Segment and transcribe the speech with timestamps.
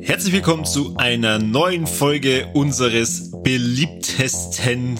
[0.00, 4.98] Herzlich willkommen zu einer neuen Folge unseres beliebtesten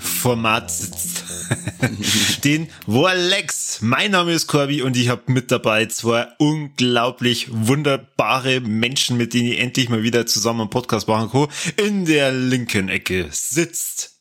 [0.00, 1.19] Formats,
[2.44, 3.78] den Warlex.
[3.80, 9.52] Mein Name ist Corby und ich habe mit dabei zwei unglaublich wunderbare Menschen, mit denen
[9.52, 11.48] ich endlich mal wieder zusammen einen Podcast machen kann.
[11.76, 14.20] In der linken Ecke sitzt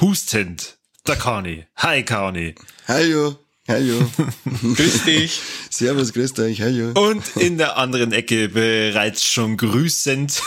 [0.00, 1.66] hustend der Kani.
[1.76, 2.54] Hi Kani.
[2.86, 3.38] Hallo.
[3.68, 4.10] Hallo.
[4.74, 5.40] grüß dich.
[5.70, 6.62] Servus, grüß euch.
[6.62, 6.92] Hallo.
[6.92, 10.42] Und in der anderen Ecke bereits schon grüßend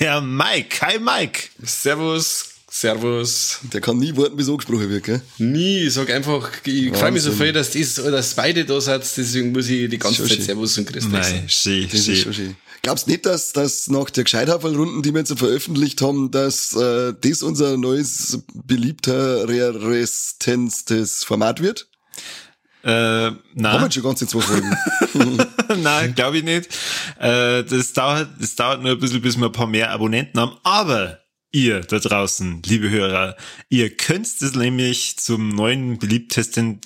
[0.00, 0.80] der Mike.
[0.82, 1.48] Hi Mike.
[1.62, 2.53] Servus.
[2.76, 3.60] Servus.
[3.72, 5.22] Der kann nie warten, bis angesprochen wird, gell?
[5.38, 5.84] Nie.
[5.84, 9.52] Ich sag einfach, ich freue mich so viel, dass, das, dass beide da seid, deswegen
[9.52, 10.42] muss ich die ganze Zeit schön.
[10.42, 11.44] Servus und dich sagen.
[11.46, 12.34] Schön, das schön.
[12.34, 12.56] Schön.
[12.82, 17.44] Glaubst nicht, dass, dass nach der Gescheithaferl-Runden, die wir jetzt veröffentlicht haben, dass äh, das
[17.44, 21.86] unser neues beliebter resistenztes Format wird?
[22.82, 23.38] Äh, nein.
[23.62, 24.76] Haben wir schon ganz in zwei Folgen?
[25.80, 26.76] nein, glaube ich nicht.
[27.20, 30.56] Äh, das dauert, das dauert nur ein bisschen, bis wir ein paar mehr Abonnenten haben.
[30.64, 31.23] Aber
[31.54, 33.36] ihr da draußen, liebe Hörer,
[33.68, 36.80] ihr könnt es nämlich zum neuen beliebtesten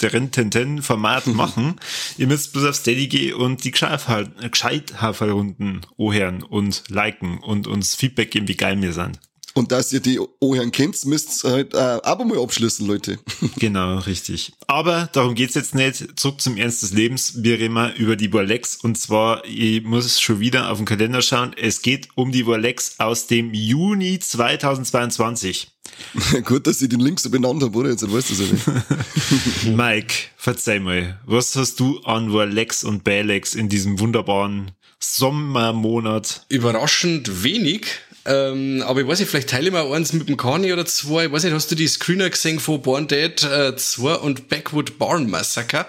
[0.83, 1.77] Format machen.
[2.19, 8.31] ihr müsst bloß auf Steady gehen und die Gescheithaferrunden ohren und liken und uns Feedback
[8.31, 9.19] geben, wie geil wir sind.
[9.55, 13.19] Und dass ihr die Ohren kennt, müsst ihr halt äh, aber mal abschließen, Leute.
[13.57, 14.53] genau, richtig.
[14.67, 16.19] Aber darum geht's jetzt nicht.
[16.19, 17.43] Zurück zum Ernst des Lebens.
[17.43, 18.77] Wir reden mal über die Warlex.
[18.77, 21.55] Und zwar, ich muss schon wieder auf den Kalender schauen.
[21.57, 25.69] Es geht um die Warlex aus dem Juni 2022.
[26.45, 27.91] Gut, dass ich den Link so benannt habe, oder?
[27.91, 29.77] Jetzt weißt du es nicht.
[29.77, 31.19] Mike, verzeih mal.
[31.27, 36.45] Was hast du an Warlex und Balex in diesem wunderbaren Sommermonat?
[36.49, 37.87] Überraschend wenig
[38.25, 41.27] ähm, aber ich weiß nicht, vielleicht teile ich mal eins mit dem Kani oder zwei.
[41.27, 44.99] Ich weiß nicht, hast du die Screener gesehen von Born Dead äh, 2 und Backwood
[44.99, 45.87] Barn Massacre?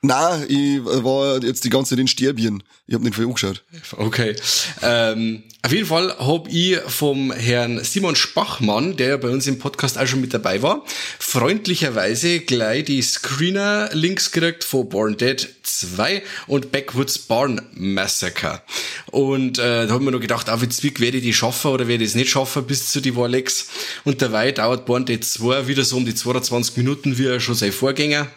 [0.00, 2.62] Na, ich war jetzt die ganze Zeit in Sterbien.
[2.86, 3.64] Ich habe den Film angeschaut.
[3.96, 4.36] Okay.
[4.80, 9.58] Ähm, auf jeden Fall habe ich vom Herrn Simon Spachmann, der ja bei uns im
[9.58, 10.84] Podcast auch schon mit dabei war,
[11.18, 18.62] freundlicherweise gleich die Screener-Links gekriegt von Born Dead 2 und Backwoods Barn Massacre.
[19.10, 22.04] Und äh, da haben wir noch gedacht, auf Zwick werde ich die schaffen oder werde
[22.04, 23.66] ich es nicht schaffen bis zu die Warlex.
[24.04, 27.72] Und dabei dauert Born Dead 2 wieder so um die 22 Minuten wie schon sein
[27.72, 28.28] Vorgänger.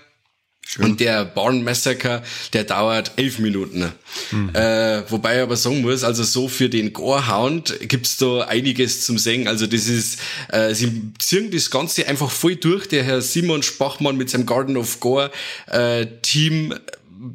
[0.66, 0.86] Schön.
[0.86, 2.24] Und der Barn Massacre,
[2.54, 3.92] der dauert elf Minuten.
[4.32, 4.56] Mhm.
[4.56, 9.18] Äh, wobei ich aber sagen muss, also so für den Gorehound gibt's da einiges zum
[9.18, 9.48] Singen.
[9.48, 12.88] Also das ist, äh, sie ziehen das Ganze einfach voll durch.
[12.88, 15.32] Der Herr Simon Spachmann mit seinem Garden of Gore
[15.68, 16.74] äh, Team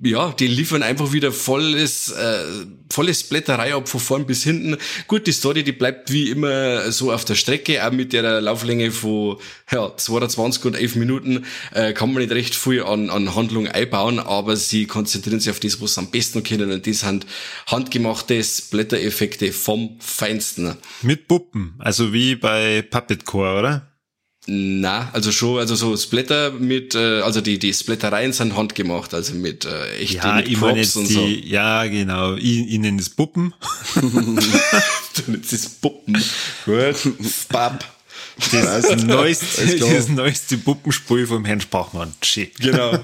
[0.02, 2.44] ja, die liefern einfach wieder volles, äh,
[2.90, 4.76] volles Blätterei ab von vorn bis hinten.
[5.06, 8.90] Gut, die Story, die bleibt wie immer so auf der Strecke, auch mit der Lauflänge
[8.90, 9.36] von
[9.70, 14.18] ja, 22 und 11 Minuten äh, kann man nicht recht viel an, an Handlung einbauen,
[14.18, 17.26] aber sie konzentrieren sich auf das, was sie am besten können und das sind
[17.66, 20.76] handgemachte Blättereffekte vom Feinsten.
[21.02, 23.95] Mit Puppen, also wie bei Puppetcore, oder?
[24.48, 29.34] Na, also schon, also so Splatter mit, äh, also die die Splattereien sind handgemacht, also
[29.34, 31.26] mit äh, echt ja, mit Props und die, so.
[31.26, 32.34] Ja, genau.
[32.34, 33.54] Ich, ich nenne es Puppen.
[33.94, 36.22] du nennst es Puppen.
[36.64, 36.96] Gut.
[37.48, 37.95] Bab.
[38.38, 42.12] Das neueste, das neueste Puppenspiel vom Herrn Spachmann.
[42.22, 42.54] Shit.
[42.58, 42.98] Genau.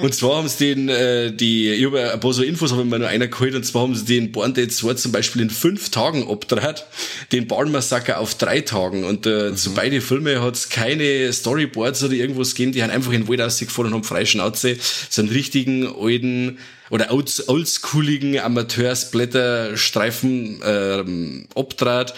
[0.00, 2.88] Und zwar haben sie den, äh, die, ich habe ein paar so Infos, habe ich
[2.88, 5.50] mir nur einer geholt, und zwar haben sie den Born Dead 2 zum Beispiel in
[5.50, 6.84] fünf Tagen abgedreht,
[7.32, 9.02] den Barn Massaker auf drei Tagen.
[9.04, 9.56] Und äh, mhm.
[9.56, 13.28] zu beide Filme hat es keine Storyboards oder irgendwas gegeben, die haben einfach in den
[13.28, 14.76] Wald ausgefahren und haben freie Schnauze,
[15.10, 16.58] so einen richtigen alten,
[16.90, 22.14] oder oldschooligen Amateursblätterstreifen ähm, abdraht.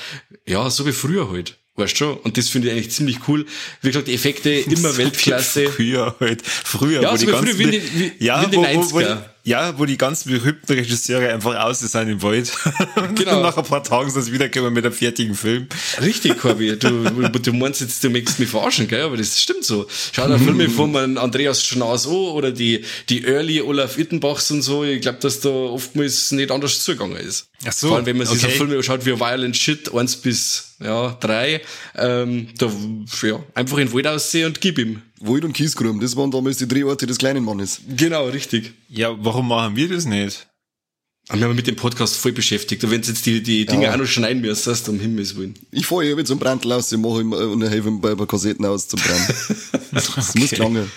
[0.47, 1.60] Ja, so wie früher halt.
[1.81, 2.11] Weißt du?
[2.11, 3.47] Und das finde ich eigentlich ziemlich cool.
[3.81, 5.69] Wie gesagt, die Effekte immer Weltklasse.
[5.69, 6.43] Früher halt.
[6.45, 9.01] Früher, ja, wo die früher wie, wie, wie, ja, wie wo, wo, wo,
[9.43, 12.53] ja, wo die ganzen berühmten Regisseure einfach aus sind im Wald.
[13.15, 13.37] Genau.
[13.37, 15.67] Und nach ein paar Tagen sind sie wiederkommen mit einem fertigen Film.
[16.01, 16.77] Richtig, Corby.
[16.79, 19.03] Du, du meinst jetzt, du möchtest mich verarschen, gell?
[19.03, 19.87] Aber das stimmt so.
[20.13, 24.85] Schau dir Filme von Andreas Schnaas an oder die, die Early Olaf Ittenbachs und so.
[24.85, 27.49] Ich glaube, dass da oftmals nicht anders zugegangen ist.
[27.65, 27.89] Ach so.
[27.89, 28.53] Vor allem, wenn man sich okay.
[28.53, 31.63] so Filme schaut wie Violent Shit, eins bis, ja, drei,
[31.97, 32.71] ähm, da,
[33.23, 35.03] ja, einfach in den Wald aussehen und gib ihm.
[35.21, 37.81] Wald und Kiesgrum, das waren damals die Drehorte des kleinen Mannes.
[37.97, 38.73] Genau, richtig.
[38.89, 40.47] Ja, warum machen wir das nicht?
[41.33, 42.83] Wir haben mit dem Podcast voll beschäftigt.
[42.83, 43.93] Und wenn jetzt die, die Dinge ja.
[43.93, 45.55] auch noch schneiden müsst, um Himmels Willen.
[45.71, 48.65] Ich fahre jetzt zum Brand aus, ich mache ihm und helfe ihm bei, bei Kassetten
[48.65, 49.29] aus zum Brand.
[49.93, 50.41] das okay.
[50.41, 50.89] muss lange.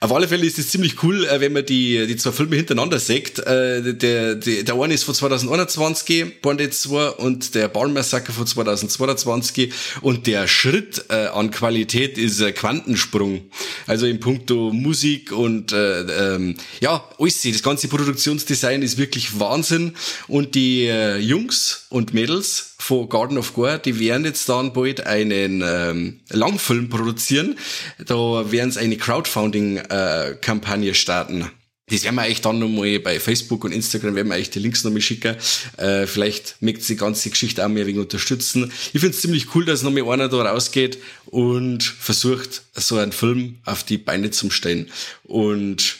[0.00, 2.98] Auf alle Fälle ist es ziemlich cool, äh, wenn man die, die zwei Filme hintereinander
[2.98, 3.38] sieht.
[3.38, 8.46] Äh, der, der, der eine ist von 2021, Bandit 2 und der Barn Massacre von
[8.46, 9.72] 2022
[10.02, 13.42] und der Schritt äh, an Qualität ist ein Quantensprung.
[13.86, 19.94] Also in puncto Musik und äh, ähm, ja, alles, das ganze Produktionsdesign ist wirklich Wahnsinn
[20.28, 20.88] und die
[21.18, 26.88] Jungs und Mädels von Garden of Gore, die werden jetzt dann bald einen ähm, Langfilm
[26.88, 27.58] produzieren.
[28.04, 31.50] Da werden sie eine Crowdfunding-Kampagne äh, starten.
[31.90, 34.84] Das werden wir euch dann nochmal bei Facebook und Instagram, werden wir euch die Links
[34.84, 35.36] nochmal schicken.
[35.78, 38.70] Äh, vielleicht mögt die ganze Geschichte auch mehr wegen unterstützen.
[38.92, 43.56] Ich finde es ziemlich cool, dass nochmal einer da rausgeht und versucht, so einen Film
[43.64, 44.90] auf die Beine zu stellen.
[45.24, 45.96] Und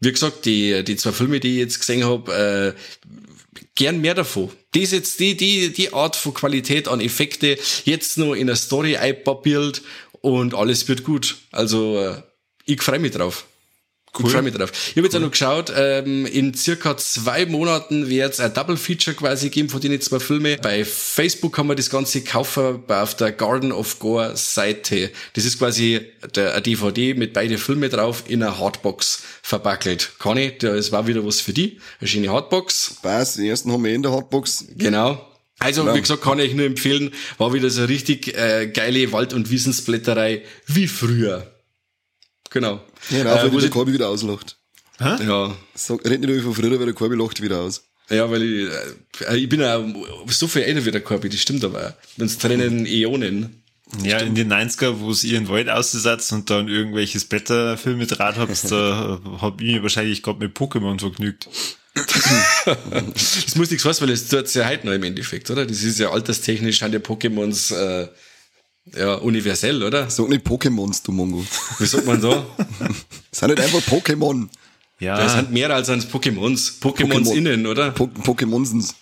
[0.00, 3.08] wie gesagt, die, die zwei Filme, die ich jetzt gesehen habe, äh,
[3.80, 4.50] gern mehr davon.
[4.72, 8.98] Das jetzt die, die, die Art von Qualität an Effekte jetzt nur in der Story
[8.98, 9.80] einpapiert
[10.20, 11.38] und alles wird gut.
[11.50, 12.22] Also, äh,
[12.66, 13.46] ich freue mich drauf.
[14.18, 14.26] Cool.
[14.26, 14.72] Ich freue mich drauf.
[14.72, 15.20] Ich habe jetzt cool.
[15.20, 19.68] auch noch geschaut, ähm, in circa zwei Monaten wird es ein Double Feature quasi geben
[19.68, 20.58] von den zwei Filmen.
[20.60, 25.10] Bei Facebook kann man das Ganze kaufen auf der Garden of Gore Seite.
[25.34, 26.00] Das ist quasi
[26.34, 30.12] der, eine DVD mit beide Filme drauf in einer Hardbox verbackelt.
[30.18, 31.80] Kann ich, das war wieder was für die.
[32.00, 32.96] Eine schöne Hardbox.
[33.02, 34.66] Passt, die ersten haben wir in der Hardbox.
[34.76, 35.24] Genau.
[35.60, 35.94] Also, genau.
[35.94, 40.42] wie gesagt, kann ich nur empfehlen, war wieder so richtig äh, geile Wald- und Wiesensblätterei
[40.66, 41.52] wie früher.
[42.50, 42.80] Genau.
[43.10, 44.56] Ja, äh, wo der Korbi wieder auslacht.
[44.98, 45.24] Hä?
[45.24, 45.56] Ja.
[45.74, 47.84] Sag, red nicht von früher, weil der Korbi lacht wieder aus.
[48.10, 48.68] Ja, weil ich,
[49.28, 49.82] äh, ich bin ja
[50.26, 51.96] so viel älter wie der Korbi, das stimmt aber.
[52.18, 53.62] Uns trennen Äonen.
[54.02, 58.64] Ja, in den 90er, wo es ihren Wald ausgesetzt und dann irgendwelches Blätterfilme draht habt,
[58.70, 61.48] da hab ich mich wahrscheinlich gerade mit Pokémon vergnügt.
[61.94, 65.66] das muss nichts heißen, weil es tut ja heute noch im Endeffekt, oder?
[65.66, 68.08] Das ist ja alterstechnisch, sind ja Pokémons äh,
[68.96, 70.10] ja, universell, oder?
[70.10, 71.44] Sag nicht Pokémons, du Mongo.
[71.78, 72.44] Wie sagt man da?
[72.78, 72.88] das
[73.40, 74.48] sind nicht einfach Pokémon.
[74.98, 75.16] Ja.
[75.16, 76.80] Das sind mehr als eins Pokémons.
[76.80, 77.34] Pokémons Pokémon.
[77.34, 77.90] innen, oder?
[77.92, 78.94] Po Pokémonsens.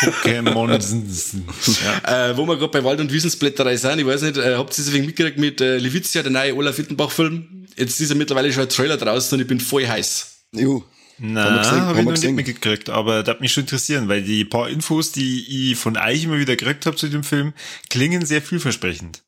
[0.00, 1.36] Pokémons.
[1.84, 2.30] ja.
[2.30, 4.84] äh, wo wir gerade bei Wald- und Wiesensblätterei sind, ich weiß nicht, äh, habt ihr
[4.84, 7.66] das wegen mitgekriegt mit äh, Levizia, der neue Olaf Wittenbach-Film?
[7.76, 10.32] Jetzt ist ja mittlerweile schon ein Trailer draußen und ich bin voll heiß.
[10.52, 10.84] Jo.
[11.18, 12.34] Nein, habe hab ich noch gesehen.
[12.34, 15.96] nicht mitgekriegt, aber das hat mich schon interessieren, weil die paar Infos, die ich von
[15.96, 17.52] euch immer wieder gekriegt habe zu dem Film,
[17.88, 19.22] klingen sehr vielversprechend.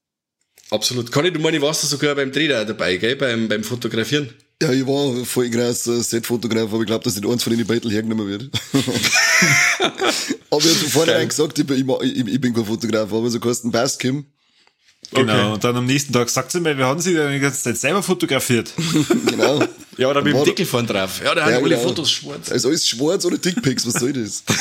[0.71, 1.12] Absolut.
[1.12, 4.35] Kann ich, du meine, warst du sogar beim Dreh dabei, gell, beim, beim Fotografieren?
[4.61, 7.67] Ja, ich war voll krass äh, Setfotograf, aber ich glaube, dass nicht eins von den
[7.67, 8.44] Beutel hergenommen wird.
[10.50, 13.67] aber ich habe vornherein gesagt, ich bin, ich, ich, bin kein Fotograf, aber so kostet
[13.67, 14.25] ein Baskim.
[15.12, 15.53] Genau, okay.
[15.53, 17.76] und dann am nächsten Tag sagt sie mir, wir haben sie denn die ganze Zeit
[17.79, 18.73] selber fotografiert.
[19.26, 19.62] genau.
[19.97, 21.20] Ja, oder mit dem Deckel vorne drauf.
[21.25, 21.88] Ja, da ja, haben alle genau.
[21.88, 22.50] Fotos schwarz.
[22.50, 24.43] Also alles schwarz oder Dickpics, was soll das?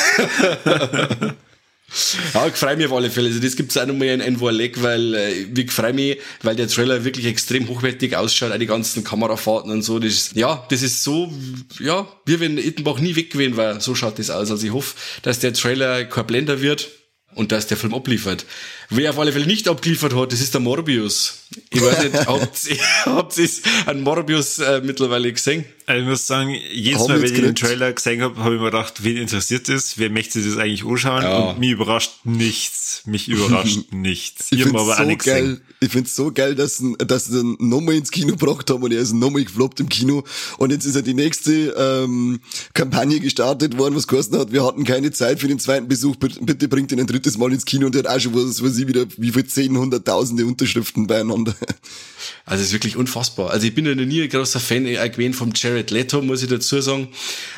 [2.34, 3.28] Ja, ich freue mich auf alle Fälle.
[3.28, 6.68] Also das gibt's auch nochmal in ein Vorleg, weil äh, ich freue mich, weil der
[6.68, 10.00] Trailer wirklich extrem hochwertig ausschaut, auch die ganzen Kamerafahrten und so.
[10.00, 11.32] Das ist, ja, das ist so,
[11.80, 13.80] ja, wie wenn Ittenbach nie weg gewesen war.
[13.80, 14.52] So schaut das aus.
[14.52, 16.90] Also ich hoffe, dass der Trailer kein Blender wird
[17.34, 18.46] und dass der Film abliefert.
[18.90, 21.40] Wer auf alle Fälle nicht abgeliefert hat, das ist der Morbius.
[21.70, 22.28] Ich weiß nicht,
[23.06, 23.50] habt ihr ihr
[23.86, 25.66] an Morbius äh, mittlerweile gesehen?
[25.88, 28.62] Also ich muss sagen, jedes Haben Mal, wenn ich den Trailer gesehen habe, habe ich
[28.62, 30.00] mir gedacht, wen interessiert das?
[30.00, 31.22] Wer möchte das eigentlich anschauen?
[31.22, 31.38] Ja.
[31.38, 33.04] Und mich überrascht nichts.
[33.06, 34.48] Mich überrascht nichts.
[34.52, 35.18] Ich, ich finde aber so geil.
[35.18, 35.62] Gesehen.
[35.82, 38.92] Ich finde es so geil, dass, dass sie ihn nochmal ins Kino gebracht haben und
[38.92, 40.24] er ist nochmal gefloppt im Kino.
[40.58, 42.40] Und jetzt ist ja die nächste ähm,
[42.74, 44.52] Kampagne gestartet worden, was kosten hat.
[44.52, 46.16] Wir hatten keine Zeit für den zweiten Besuch.
[46.16, 48.75] Bitte bringt ihn ein drittes Mal ins Kino und der hat auch schon was, was
[48.78, 51.56] ich wieder, wie viel zehn, Unterschriften beieinander.
[52.46, 53.50] Also es ist wirklich unfassbar.
[53.50, 56.44] Also ich bin ja noch nie ein großer Fan äh, gewesen vom Jared Leto, muss
[56.44, 57.08] ich dazu sagen.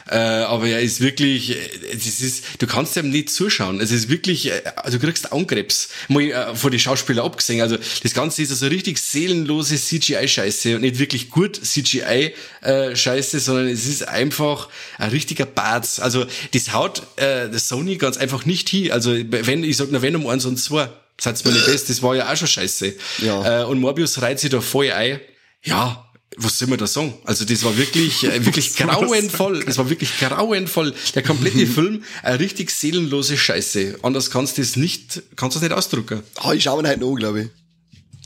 [0.10, 3.82] Äh, aber er ist wirklich, äh, es ist, du kannst ihm nicht zuschauen.
[3.82, 5.90] Es ist wirklich, äh, du kriegst Augenkrebs.
[6.08, 7.62] Mal äh, von den Schauspielern abgesehen.
[7.62, 13.88] Also das Ganze ist also richtig seelenlose CGI-Scheiße und nicht wirklich gut CGI-Scheiße, sondern es
[13.88, 16.00] ist einfach ein richtiger Bad.
[16.00, 18.92] Also das haut äh, das Sony ganz einfach nicht hin.
[18.92, 22.16] Also wenn, ich sag nur Venom 1 und 2, Seid mir nicht das, das war
[22.16, 22.94] ja auch schon scheiße.
[23.20, 23.62] Ja.
[23.62, 25.20] Äh, und Morbius reiht sich da voll ein.
[25.64, 26.08] Ja,
[26.38, 27.16] was soll man da sagen?
[27.24, 29.64] Also das war wirklich, äh, wirklich grauenvoll.
[29.66, 30.94] Das war wirklich grauenvoll.
[31.16, 34.00] Der komplette Film, eine richtig seelenlose Scheiße.
[34.04, 36.22] Anders kannst du das nicht, kannst du das nicht ausdrucken.
[36.36, 37.48] Ah, ich schaue ihn heute noch, glaube ich.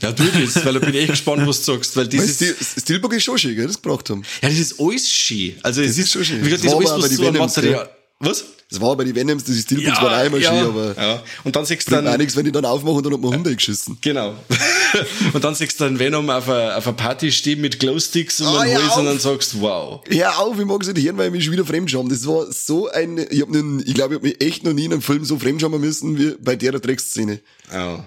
[0.02, 2.40] Ja, tu das, weil da bin ich echt gespannt, was du sagst, weil dieses...
[2.40, 4.22] Weil Steelbook ist schon schön, gell, das gebracht haben.
[4.42, 5.54] Ja, das ist alles schön.
[5.62, 6.44] Also, es das ist, ist schon schön.
[6.44, 7.90] Wie gesagt, das, das ist alles, was so Material...
[8.18, 8.44] Was?
[8.72, 10.94] Das war bei den Venoms, das ist Steelbooks ja, war einmal ja, schön, aber.
[10.96, 11.22] Ja.
[11.44, 12.08] Und dann siehst du dann.
[12.08, 13.98] Auch nichts, wenn die dann aufmachen, dann hat man Hunde geschissen.
[14.00, 14.34] Genau.
[15.34, 18.62] und dann siehst du dann Venom auf einer auf Party stehen mit Glowsticks um oh,
[18.62, 20.00] den Hals und dann sagst wow.
[20.08, 22.08] Ja, auf, ich mag es nicht hören, weil ich mich schon wieder fremdscham.
[22.08, 24.92] Das war so ein, ich hab ich glaube, ich hab mich echt noch nie in
[24.92, 27.40] einem Film so fremdschammen müssen wie bei der Drecksszene.
[27.70, 28.04] Ja.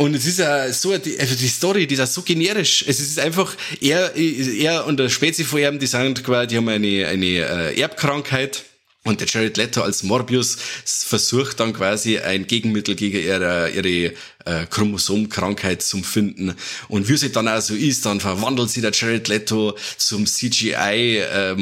[0.00, 2.84] Und es ist ja so, die, also die Story, die ist ja so generisch.
[2.86, 6.68] Es ist einfach, er, er und der Spezi von ihm, die sind quasi, die haben
[6.68, 8.62] eine, eine äh, Erbkrankheit.
[9.08, 14.12] Und der Jared Leto als Morbius versucht dann quasi ein Gegenmittel gegen ihre, ihre
[14.44, 16.54] äh, Chromosomkrankheit zu finden.
[16.88, 21.56] Und wie sie dann auch so ist, dann verwandelt sie der Jared Leto zum CGI-Monster.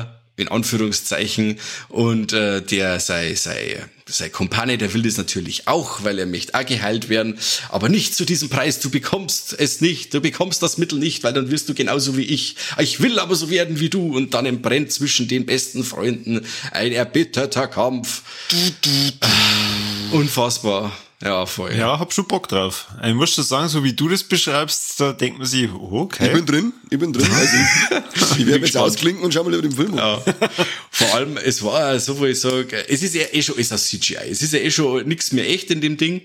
[0.00, 1.58] Ähm, in Anführungszeichen
[1.88, 6.54] und äh, der sei sei sein Kumpane, der will das natürlich auch, weil er möchte
[6.54, 8.80] auch geheilt werden, aber nicht zu diesem Preis.
[8.80, 12.24] Du bekommst es nicht, du bekommst das Mittel nicht, weil dann wirst du genauso wie
[12.24, 12.56] ich.
[12.78, 16.92] Ich will aber so werden wie du und dann entbrennt zwischen den besten Freunden ein
[16.92, 18.22] erbitterter Kampf.
[20.12, 20.92] Unfassbar.
[21.24, 21.74] Ja, voll.
[21.76, 22.88] Ja, hab schon Bock drauf.
[23.04, 26.26] Ich muss schon sagen, so wie du das beschreibst, da denkt man sich, okay.
[26.26, 27.28] Ich bin drin, ich bin drin.
[27.32, 27.56] Also,
[28.38, 29.96] ich werde jetzt ausklinken und schau mal über den Film.
[29.96, 30.20] Ja.
[30.90, 33.78] Vor allem, es war so, wo ich sage, es ist ja eh schon, ist ein
[33.78, 34.30] CGI.
[34.30, 36.22] Es ist ja eh schon nichts mehr echt in dem Ding.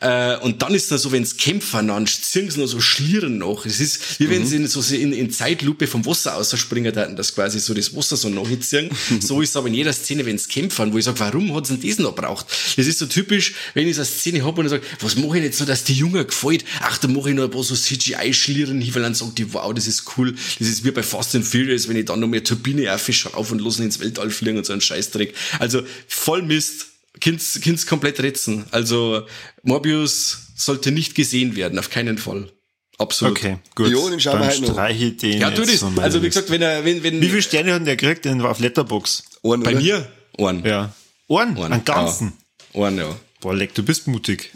[0.00, 3.66] Äh, und dann ist da so, wenn's kämpfen, dann ziehen sie noch so Schlieren noch.
[3.66, 4.46] Es ist, wie wenn mhm.
[4.46, 8.16] sie in, so in, in Zeitlupe vom Wasser ausspringen hätten, dass quasi so das Wasser
[8.16, 8.90] so nachziehen.
[9.20, 11.80] so ist es aber in jeder Szene, wenn's kämpfen, wo ich sage, warum hat's denn
[11.80, 12.46] das noch braucht?
[12.76, 15.38] Das ist so typisch, wenn ich so eine Szene Szene habe und sage, was mache
[15.38, 16.64] ich jetzt so, dass die Jungen gefällt?
[16.80, 19.72] Ach, da mache ich noch ein paar so CGI-Schlieren hin, weil dann sagt die, wow,
[19.72, 20.34] das ist cool.
[20.58, 23.60] Das ist wie bei Fast and Furious, wenn ich dann noch mehr Turbine aufschraube und
[23.60, 25.34] los ins Weltall fliegen und so einen Scheißdreck.
[25.58, 26.86] Also voll Mist.
[27.20, 28.66] Kind's, Kind's komplett ritzen.
[28.72, 29.26] Also
[29.62, 32.50] Morbius sollte nicht gesehen werden, auf keinen Fall.
[32.98, 33.38] Absolut.
[33.38, 33.88] Okay, gut.
[33.88, 34.76] Jo, den schauen wir halt noch.
[34.76, 35.82] Den ja, tu das.
[35.98, 37.20] Also wie gesagt, wenn er, wenn, wenn.
[37.20, 39.22] Wie viele Sterne hat der gekriegt denn auf Letterbox?
[39.42, 39.80] Ohren, Bei oder?
[39.80, 40.08] mir?
[40.38, 40.64] Ohren.
[40.64, 40.94] Ja.
[41.28, 41.56] Ohren?
[41.56, 41.72] Ohren.
[41.72, 42.32] Einen ganzen?
[42.72, 42.80] Ja.
[42.80, 43.16] Ohren, ja.
[43.40, 44.52] Boah, Leck, du bist mutig.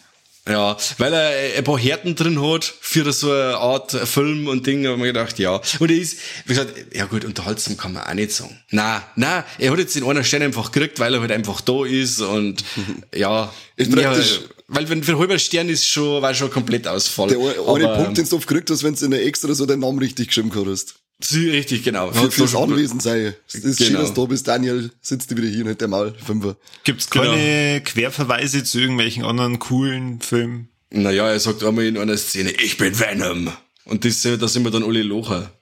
[0.49, 4.87] Ja, weil er ein paar Härten drin hat für so eine Art Film und Ding,
[4.87, 5.61] haben wir gedacht, ja.
[5.79, 8.59] Und er ist, wie gesagt, ja gut, unterhaltsam kann man auch nicht sagen.
[8.71, 11.85] Na, na, er hat jetzt in einer Stelle einfach gekriegt, weil er halt einfach da
[11.85, 12.65] ist und
[13.15, 13.53] ja.
[13.77, 14.41] Ist praktisch.
[14.41, 17.29] Ja, weil wenn für ein halber Stern ist schon, war schon komplett Ausfall.
[17.29, 19.81] Der eine Punkt, den du oft gekriegt hast, wenn du in der Extra so deinen
[19.81, 20.95] Namen richtig geschrieben hast.
[21.33, 22.13] Richtig, genau.
[22.13, 23.35] Für, fürs Anwesen sei.
[23.53, 23.91] Das ist genau.
[23.91, 24.49] schön, dass du bist.
[24.49, 26.15] Daniel sitzt wieder hier und hat der Maul.
[26.25, 26.57] Fünfer.
[26.85, 27.85] Gibt's keine genau.
[27.85, 30.69] Querverweise zu irgendwelchen anderen coolen Filmen?
[30.91, 33.53] Naja, er sagt einmal in einer Szene, ich bin Venom.
[33.85, 35.53] Und das, da sind wir dann alle Locher.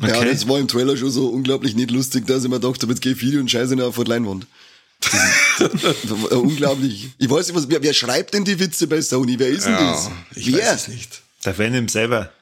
[0.00, 0.10] Okay.
[0.10, 2.92] Ja, das war im Trailer schon so unglaublich nicht lustig, dass ich mir gedacht habe,
[2.92, 4.46] jetzt geh Video und scheiße nicht auf die Leinwand.
[6.30, 7.10] unglaublich.
[7.18, 9.38] Ich weiß nicht, was, wer, wer schreibt denn die Witze bei Sony?
[9.38, 10.10] Wer ist denn ja, das?
[10.34, 10.58] Ich wer?
[10.58, 11.22] weiß es nicht.
[11.44, 12.32] Der Venom selber.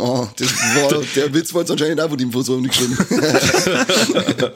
[0.00, 2.96] Oh, das war, der Witz war jetzt anscheinend auch von ihm so nicht geschrieben.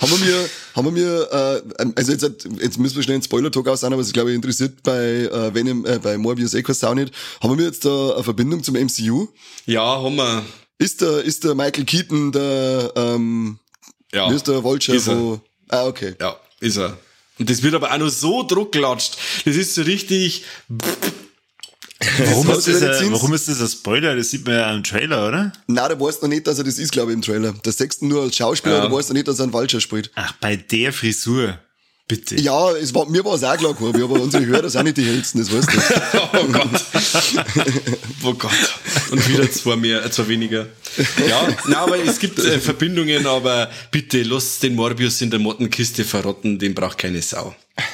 [0.00, 3.68] haben wir mir, haben wir mir, äh, also jetzt, jetzt müssen wir schnell einen Spoiler-Talk
[3.68, 7.12] aussagen, aber es glaube ich interessiert bei, äh, Venom, äh, bei Morbius Equus auch nicht.
[7.40, 9.28] Haben wir jetzt da eine Verbindung zum MCU?
[9.66, 10.44] Ja, haben wir.
[10.78, 13.58] Ist der, ist der Michael Keaton der, ähm,
[14.12, 14.30] ja.
[14.30, 15.40] Ist der Vulture ist er.
[15.68, 16.14] Ah, okay.
[16.20, 16.96] Ja, ist er.
[17.38, 19.18] Und das wird aber auch noch so druckgelatscht.
[19.44, 20.44] Das ist so richtig,
[22.18, 24.16] Warum ist, das ein, warum ist das ein Spoiler?
[24.16, 25.52] Das sieht man ja im Trailer, oder?
[25.66, 27.52] Nein, da weißt du noch nicht, dass er das ist, glaube ich, im Trailer.
[27.52, 28.88] Der sechste nur als Schauspieler, ja.
[28.88, 30.10] da weißt du nicht, dass er einen Vulture spielt.
[30.14, 31.58] Ach, bei der Frisur.
[32.08, 32.36] Bitte.
[32.36, 35.04] Ja, es war, mir war es auch klar, Corby, aber unsere Hörer sind nicht die
[35.04, 35.78] hellsten, das weißt du.
[36.40, 36.84] oh Gott.
[38.22, 38.78] oh Gott.
[39.10, 40.66] Und wieder zwei mehr, äh, zwei weniger.
[41.28, 46.04] Ja, na, aber es gibt äh, Verbindungen, aber bitte lass den Morbius in der Mottenkiste
[46.04, 47.54] verrotten, den braucht keine Sau.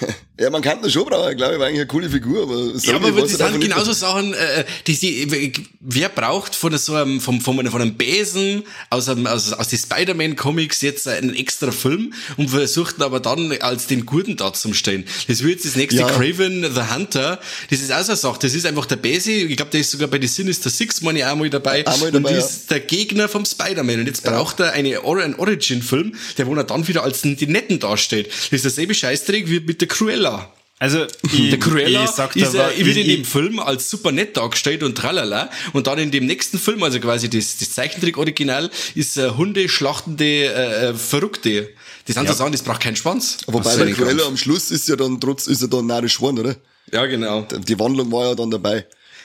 [0.40, 2.96] Ja, man kann das schon brauchen, glaube ich, war eigentlich eine coole Figur, aber Ja,
[2.96, 7.60] aber das sind genauso Sachen, äh, die sie, wer braucht von so einem, vom, von,
[7.60, 12.48] einem, von einem Besen aus, einem, aus, aus den Spider-Man-Comics jetzt einen extra Film und
[12.48, 15.04] versucht aber dann als den Guten da zu stehen.
[15.28, 16.08] Das wird jetzt das nächste ja.
[16.08, 17.38] Craven the Hunter,
[17.70, 19.92] das ist auch so eine Sache, das ist einfach der Base, ich glaube, der ist
[19.92, 22.44] sogar bei The Sinister Six, meine ich, auch mal dabei, einmal dabei und ja.
[22.44, 24.66] ist der Gegner vom Spider-Man und jetzt braucht ja.
[24.66, 28.26] er eine, einen Origin-Film, der wo er dann wieder als die Netten dasteht.
[28.26, 30.52] Das ist derselbe Scheißdreck wie mit der Cruella.
[30.78, 34.12] Also, ich, der Cruella ich sag ist, aber, äh, wird in dem Film als super
[34.12, 35.48] nett dargestellt und tralala.
[35.72, 40.24] Und dann in dem nächsten Film, also quasi das, das Zeichentrick-Original, ist äh, Hunde schlachtende
[40.24, 41.70] äh, äh, Verrückte.
[42.06, 42.32] Das sind ja.
[42.32, 43.38] so Sachen, das braucht keinen Schwanz.
[43.46, 46.56] Wobei bei Cruella am Schluss ist ja dann trotz, ist ja dann narisch geworden, oder?
[46.92, 47.40] Ja, genau.
[47.42, 48.84] Die Wandlung war ja dann dabei.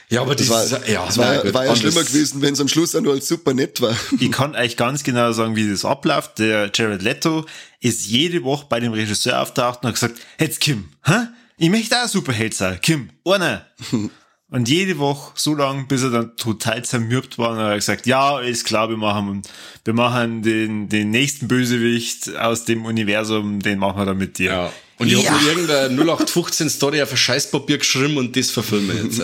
[0.09, 2.69] Ja, aber das, das war, ja, das war, war ja schlimmer gewesen, wenn es am
[2.69, 3.95] Schluss auch nur als super nett war.
[4.19, 6.39] Ich kann euch ganz genau sagen, wie das abläuft.
[6.39, 7.45] Der Jared Leto
[7.81, 11.27] ist jede Woche bei dem Regisseur auftaucht und hat gesagt, jetzt Kim, hä?
[11.57, 12.79] ich möchte auch Superheld sein.
[12.81, 13.65] Kim, einer.
[14.49, 18.05] Und jede Woche so lang, bis er dann total zermürbt war und er hat gesagt,
[18.05, 19.41] ja, ist klar, wir machen,
[19.83, 24.51] wir machen den, den nächsten Bösewicht aus dem Universum, den machen wir dann mit dir.
[24.51, 24.73] Ja.
[24.99, 25.31] Und ich ja.
[25.31, 29.21] habe irgendeine 0815 Story auf ein Scheißpapier geschrieben und das verfilmen jetzt.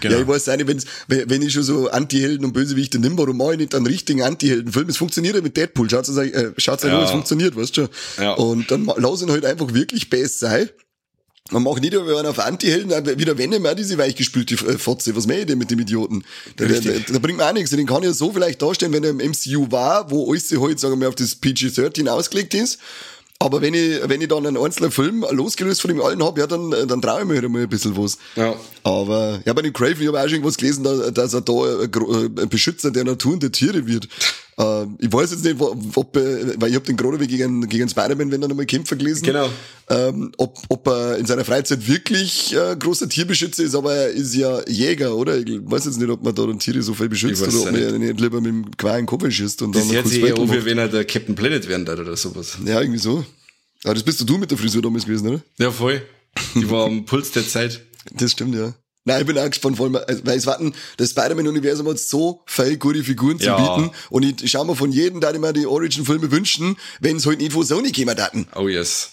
[0.00, 0.16] Genau.
[0.16, 3.52] Ja, ich weiß nicht, wenn's, wenn ich schon so Anti-Helden und Bösewichte nimm, warum mache
[3.52, 4.88] ich nicht einen richtigen Anti-Helden-Film?
[4.88, 6.98] Es funktioniert ja mit Deadpool, schaut's euch, äh, schaut's euch ja.
[6.98, 7.88] an, es funktioniert, weißt du schon.
[8.24, 8.32] Ja.
[8.34, 10.70] Und dann lass ihn halt einfach wirklich besser sein
[11.50, 15.14] Man macht nicht über einen auf Anti-Helden, wieder wenn immer diese weichgespülte äh, Fotze.
[15.16, 16.24] Was mache ich denn mit dem Idioten?
[16.56, 17.70] Da, da, da, bringt man auch nichts.
[17.70, 21.00] Den kann ich so vielleicht darstellen, wenn er im MCU war, wo alles halt, sagen
[21.00, 22.78] wir, auf das PG-13 ausgelegt ist.
[23.42, 26.46] Aber wenn ich, wenn ich dann einen einzelnen Film losgelöst von dem allen hab, ja,
[26.46, 28.18] dann, dann traue ich mir halt mal ein bisschen was.
[28.36, 28.54] Ja.
[28.82, 32.48] Aber, ja, bei dem Crave, ich habe auch schon irgendwas gelesen, dass er da ein
[32.50, 34.08] Beschützer der Natur und der Tiere wird.
[34.60, 38.42] Äh, ich weiß jetzt nicht, ob, weil ich habe den gerade gegen, gegen Spider-Man, wenn
[38.42, 39.24] er nochmal kämpfen gelesen.
[39.24, 39.48] Genau.
[39.88, 44.34] Ähm, ob, ob er in seiner Freizeit wirklich äh, großer Tierbeschützer ist, aber er ist
[44.34, 45.38] ja Jäger, oder?
[45.38, 47.82] Ich weiß jetzt nicht, ob man da dann Tiere so viel beschützt oder ob man
[47.82, 50.52] ja nicht lieber mit dem Qualen Kopf schießt und das dann hört sich eher an,
[50.52, 52.58] wie wenn er der Captain Planet werden darf oder sowas.
[52.64, 53.24] Ja, irgendwie so.
[53.84, 55.40] Ja, das bist du mit der Frisur damals gewesen, oder?
[55.58, 56.02] Ja, voll.
[56.54, 57.80] Die war am Puls der Zeit.
[58.12, 58.74] Das stimmt, ja.
[59.04, 62.76] Nein, ich bin auch gespannt, vor allem, weil es warten, das Spider-Man-Universum hat so viele
[62.76, 63.56] gute Figuren zu Ja.
[63.76, 63.90] bieten.
[64.10, 67.24] Und ich, ich schau mal von jedem, da ich mir die Origin-Filme wünschen, wenn es
[67.26, 68.46] halt nicht von Sony käme, daten.
[68.54, 69.12] Oh yes.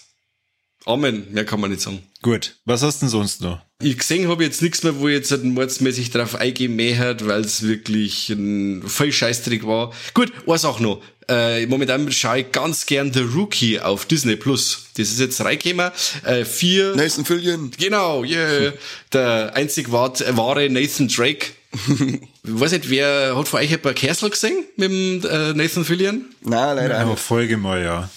[0.86, 2.02] Amen, mehr kann man nicht sagen.
[2.22, 3.60] Gut, was hast du denn sonst noch?
[3.80, 7.26] Ich gesehen habe jetzt nichts mehr, wo ich jetzt halt mordsmäßig drauf eingehen mehr hat,
[7.26, 9.92] weil es wirklich ein voll Scheißtrick war.
[10.14, 11.00] Gut, eine Sache noch.
[11.28, 14.86] Äh, momentan schaue ich ganz gern The Rookie auf Disney Plus.
[14.96, 15.92] Das ist jetzt reingekommen.
[16.24, 16.96] Äh, vier.
[16.96, 17.70] Nathan Fillion.
[17.78, 18.72] Genau, yeah.
[19.12, 21.48] Der einzig wahr- wahre Nathan Drake.
[21.86, 25.84] ich weiß nicht, wer hat von euch ein paar Kersel gesehen mit dem äh, Nathan
[25.84, 26.24] Fillion?
[26.40, 27.18] Nein, leider nicht.
[27.20, 28.10] Folge mal, ja.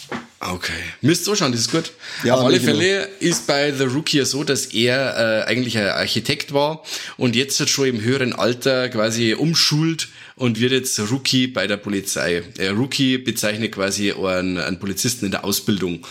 [0.43, 0.73] Okay.
[1.01, 1.91] Müsst so schauen, das ist gut.
[2.23, 2.71] Ja, Auf alle genau.
[2.71, 6.83] Fälle ist bei The Rookie ja so, dass er äh, eigentlich ein Architekt war
[7.17, 10.07] und jetzt schon im höheren Alter quasi umschult
[10.41, 12.41] und wird jetzt Rookie bei der Polizei.
[12.57, 16.05] Äh, Rookie bezeichnet quasi einen, einen Polizisten in der Ausbildung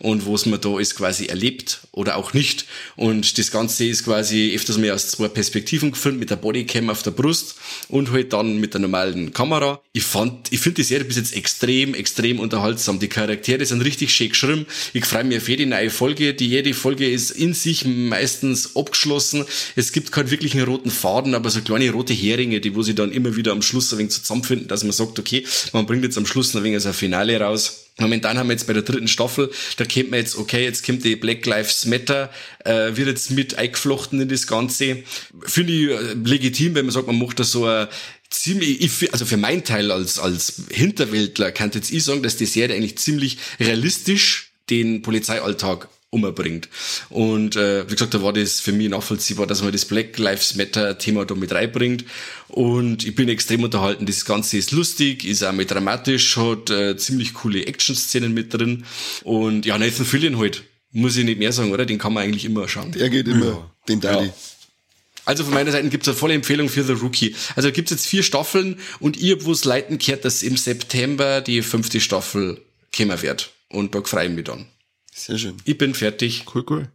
[0.00, 2.66] und was man da ist quasi erlebt oder auch nicht.
[2.96, 7.04] Und das Ganze ist quasi öfters mal aus zwei Perspektiven gefilmt, mit der Bodycam auf
[7.04, 7.54] der Brust
[7.88, 9.80] und halt dann mit der normalen Kamera.
[9.92, 12.98] Ich fand, ich finde die Serie bis jetzt extrem, extrem unterhaltsam.
[12.98, 14.66] Die Charaktere sind richtig schön geschrieben.
[14.94, 16.34] Ich freue mich auf jede neue Folge.
[16.34, 19.44] Die jede Folge ist in sich meistens abgeschlossen.
[19.76, 23.12] Es gibt keinen wirklichen roten Faden, aber so kleine rote Heringe, die wo sie dann
[23.12, 26.26] immer wieder am Schluss ein wenig zusammenfinden, dass man sagt, okay, man bringt jetzt am
[26.26, 27.84] Schluss ein wenig so ein Finale raus.
[27.98, 31.02] Momentan haben wir jetzt bei der dritten Staffel, da kennt man jetzt, okay, jetzt kommt
[31.04, 32.30] die Black Lives Matter,
[32.64, 35.02] äh, wird jetzt mit eingeflochten in das Ganze.
[35.46, 37.88] Finde ich äh, legitim, wenn man sagt, man macht da so ein
[38.28, 42.46] ziemlich, ich, also für meinen Teil als, als Hinterwäldler kann jetzt ich sagen, dass die
[42.46, 45.88] Serie eigentlich ziemlich realistisch den Polizeialltag
[46.24, 46.68] umbringt.
[47.10, 50.56] Und äh, wie gesagt, da war das für mich nachvollziehbar, dass man das Black Lives
[50.56, 52.04] Matter Thema da mit reinbringt.
[52.48, 54.06] Und ich bin extrem unterhalten.
[54.06, 58.84] Das Ganze ist lustig, ist auch mit dramatisch, hat äh, ziemlich coole Action-Szenen mit drin.
[59.24, 60.64] Und ja, Nathan Fillion halt.
[60.92, 61.84] Muss ich nicht mehr sagen, oder?
[61.84, 62.94] Den kann man eigentlich immer schauen.
[62.98, 64.26] Er geht immer, den Daddy.
[64.26, 64.34] Ja.
[65.26, 67.34] Also von meiner Seite gibt's eine volle Empfehlung für The Rookie.
[67.56, 71.62] Also gibt's jetzt vier Staffeln und ihr, wo es leiten kehrt, dass im September die
[71.62, 72.62] fünfte Staffel
[72.96, 73.50] kommen wird.
[73.68, 74.66] Und da freue ich mich dann.
[75.16, 75.56] Sehr schön.
[75.64, 76.44] Ich bin fertig.
[76.54, 76.88] Cool, cool.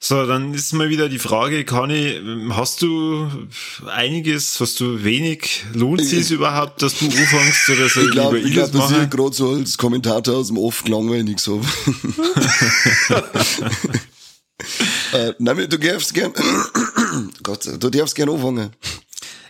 [0.00, 3.28] So, dann ist mal wieder die Frage, Conny, hast du
[3.86, 5.64] einiges, hast du wenig?
[5.74, 8.72] Lohnt es sich überhaupt, dass du anfängst oder soll Ich glaube, lieber ich ich glaub,
[8.72, 11.60] das dass ich gerade so als Kommentator aus dem Off langweilig so.
[15.12, 16.32] äh, nein, du darfst gern,
[17.42, 18.70] Gott, du darfst gern anfangen.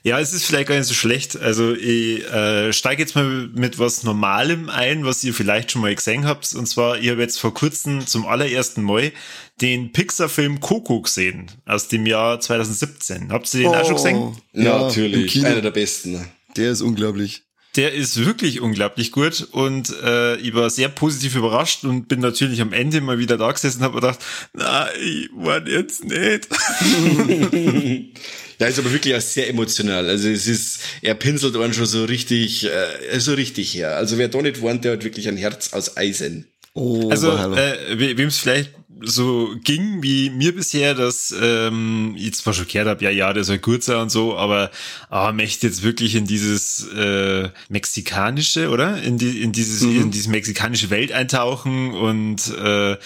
[0.03, 1.37] Ja, es ist vielleicht gar nicht so schlecht.
[1.37, 5.95] Also ich äh, steige jetzt mal mit was Normalem ein, was ihr vielleicht schon mal
[5.95, 6.55] gesehen habt.
[6.55, 9.13] Und zwar, ich habe jetzt vor kurzem zum allerersten Mal
[9.61, 13.33] den Pixar-Film Coco gesehen, aus dem Jahr 2017.
[13.33, 14.17] Habt ihr den auch schon gesehen?
[14.17, 15.45] Oh, Ja, Natürlich.
[15.45, 16.25] Einer der besten.
[16.57, 17.43] Der ist unglaublich.
[17.77, 22.61] Der ist wirklich unglaublich gut und äh, ich war sehr positiv überrascht und bin natürlich
[22.61, 24.19] am Ende mal wieder da gesessen und habe gedacht,
[24.55, 26.49] na, ich war jetzt nicht.
[28.61, 30.09] Ja, ist aber wirklich auch sehr emotional.
[30.09, 33.97] Also es ist, er pinselt einen schon so richtig, äh, so richtig her.
[33.97, 36.49] Also wer da nicht wohnt, der hat wirklich ein Herz aus Eisen.
[36.75, 42.53] Oh, Also, äh, wem es vielleicht so ging wie mir bisher, dass ähm, ich zwar
[42.53, 44.71] schon gehört habe, ja, ja, der soll gut sein und so, aber
[45.11, 49.01] ah, möchte jetzt wirklich in dieses äh, mexikanische, oder?
[49.03, 52.97] In die in dieses in diese mexikanische Welt eintauchen und äh,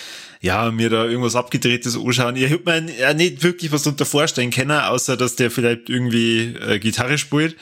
[0.41, 2.37] ja, mir da irgendwas abgedrehtes anschauen.
[2.37, 6.55] Ich hab mir ja nicht wirklich was darunter vorstellen können, außer dass der vielleicht irgendwie
[6.57, 7.57] äh, Gitarre spielt.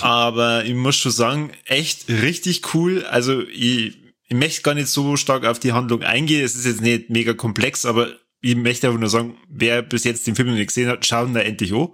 [0.00, 3.04] Aber ich muss schon sagen, echt richtig cool.
[3.04, 3.96] Also ich,
[4.28, 6.44] ich möchte gar nicht so stark auf die Handlung eingehen.
[6.44, 10.26] Es ist jetzt nicht mega komplex, aber ich möchte einfach nur sagen, wer bis jetzt
[10.26, 11.88] den Film noch nicht gesehen hat, schauen da endlich an.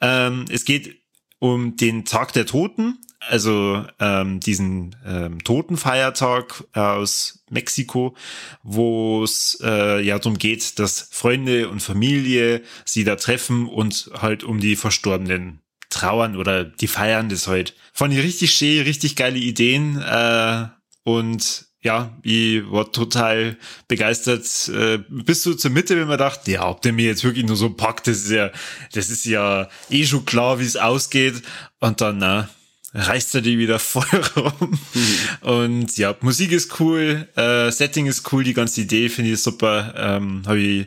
[0.00, 1.02] Ähm, es geht
[1.38, 8.14] um den Tag der Toten, also ähm, diesen ähm, Totenfeiertag aus Mexiko,
[8.62, 14.44] wo es äh, ja darum geht, dass Freunde und Familie sie da treffen und halt
[14.44, 17.74] um die Verstorbenen trauern oder die feiern das halt.
[17.92, 20.66] Fand ich richtig schön, richtig geile Ideen äh,
[21.04, 23.56] und ja, ich war total
[23.88, 24.46] begeistert.
[24.68, 27.56] Äh, bis so zur Mitte, wenn man dachte, ja, ob der mir jetzt wirklich nur
[27.56, 28.50] so packt, das ist ja,
[28.92, 31.42] das ist ja eh schon klar, wie es ausgeht.
[31.80, 32.48] Und dann, na,
[32.94, 34.04] reißt er die wieder voll
[34.36, 34.78] rum.
[34.94, 35.48] Mhm.
[35.48, 39.94] Und ja, Musik ist cool, äh, Setting ist cool, die ganze Idee finde ich super.
[39.96, 40.86] Ähm, Habe ich,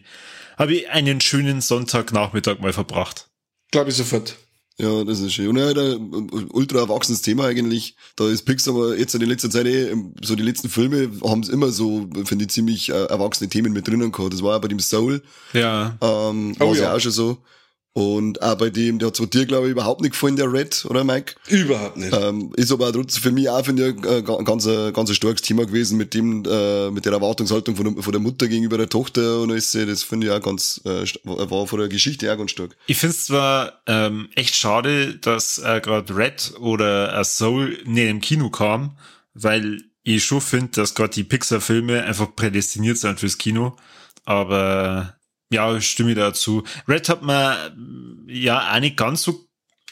[0.57, 3.27] hab ich einen schönen Sonntagnachmittag mal verbracht.
[3.71, 4.37] Glaube ich sofort.
[4.77, 5.47] Ja, das ist schön.
[5.47, 7.95] Und ja, ein ultra erwachsenes Thema eigentlich.
[8.17, 11.41] Da ist Pixar aber jetzt in der letzten Zeit eh, so die letzten Filme haben
[11.41, 14.33] es immer so, finde ich, ziemlich äh, erwachsene Themen mit drinnen gehabt.
[14.33, 15.21] Das war ja bei dem Soul.
[15.53, 15.97] Ja.
[16.01, 17.37] Ähm, war oh, ja auch schon so.
[17.97, 20.85] Und auch bei dem, der hat zwar dir, glaube ich, überhaupt nicht gefallen, der Red,
[20.89, 21.35] oder Mike?
[21.47, 22.13] Überhaupt nicht.
[22.13, 25.65] Ähm, ist aber trotzdem für mich auch, finde ich, ein ganz, ganz ein starkes Thema
[25.65, 29.39] gewesen mit dem, äh, mit der Erwartungshaltung von der, von der Mutter gegenüber der Tochter
[29.39, 29.71] und alles.
[29.71, 32.75] Das finde ich auch ganz, äh, war von der Geschichte auch ganz stark.
[32.87, 38.09] Ich finde es zwar ähm, echt schade, dass äh, gerade Red oder A Soul nicht
[38.09, 38.97] im Kino kam,
[39.35, 43.77] weil ich schon finde, dass gerade die Pixar-Filme einfach prädestiniert sind fürs Kino.
[44.25, 45.14] Aber
[45.49, 46.63] ja, stimme ich dazu.
[46.87, 47.75] Red hat mir
[48.27, 49.45] ja auch nicht ganz so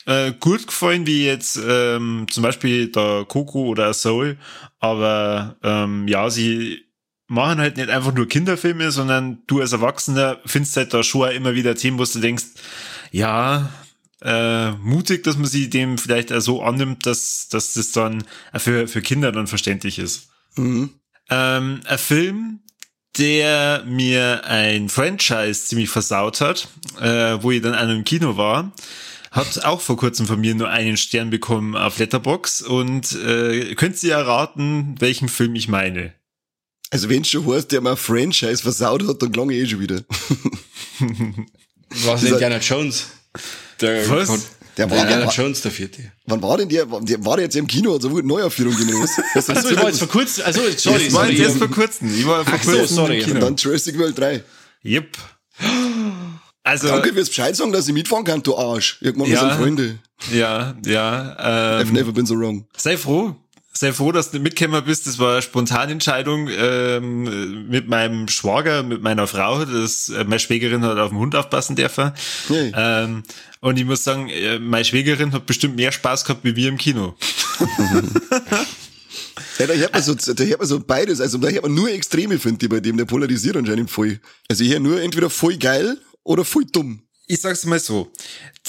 [0.06, 4.38] äh, gut gefallen wie jetzt ähm, zum Beispiel der Coco oder Soul,
[4.80, 6.86] aber ähm, ja, sie
[7.28, 11.56] machen halt nicht einfach nur Kinderfilme, sondern du als Erwachsener findest halt da schon immer
[11.56, 12.46] wieder Themen, wo du denkst,
[13.12, 13.70] ja,
[14.22, 18.24] äh, mutig, dass man sie dem vielleicht auch so annimmt, dass, dass das dann
[18.56, 20.30] für, für Kinder dann verständlich ist.
[20.56, 20.92] Mhm.
[21.30, 22.60] Ähm, ein Film,
[23.18, 26.68] der mir ein Franchise ziemlich versaut hat,
[27.00, 28.72] äh, wo ich dann an einem Kino war.
[29.32, 34.02] Hat auch vor kurzem von mir nur einen Stern bekommen auf Letterbox und äh, könnt
[34.04, 36.14] ihr erraten, welchen Film ich meine?
[36.92, 40.04] Also wenn schon heißt, der mal Franchise versaut hat, dann klang ich eh schon wieder.
[42.06, 43.08] Was ist Indiana Jones?
[43.82, 44.30] Der Was?
[44.78, 46.12] Der war Indiana Jones, der vierte.
[46.26, 46.90] Wann war denn der?
[46.90, 47.94] War der jetzt im Kino?
[48.04, 49.08] Also wurde Neuaufführung genug.
[49.36, 50.46] Achso, ich war jetzt vor kurzem.
[50.46, 51.38] Also, sorry, das war sorry.
[51.38, 52.14] jetzt vor kurzem.
[52.18, 53.20] Ich war vor kurzem so, sorry.
[53.20, 53.36] Kino.
[53.36, 54.44] Und dann Jurassic World 3.
[54.84, 55.18] Yep.
[56.64, 58.98] Also, Danke fürs Bescheid sagen, dass ich mitfahren kann, du Arsch.
[59.02, 60.00] Irgendwann ja, sind Freunde.
[60.32, 61.82] Ja, ja.
[61.82, 62.66] Ähm, I've never been so wrong.
[62.76, 63.36] Sei froh
[63.74, 65.08] sei froh, dass du mitgekommen bist.
[65.08, 69.66] Das war eine Spontanentscheidung ähm, mit meinem Schwager, mit meiner Frau.
[69.66, 72.12] Das, äh, meine Schwägerin hat auf den Hund aufpassen dürfen.
[72.48, 72.72] Hey.
[72.76, 73.24] Ähm,
[73.64, 76.78] und ich muss sagen, äh, meine Schwägerin hat bestimmt mehr Spaß gehabt wie wir im
[76.78, 77.16] Kino.
[79.60, 81.22] Ja, da hört man so, da hört man so beides.
[81.22, 82.98] Also da hört man nur Extreme, finde ich, bei dem.
[82.98, 84.20] Der polarisiert anscheinend voll.
[84.50, 88.12] Also ich höre nur entweder voll geil oder voll dumm ich sag's mal so.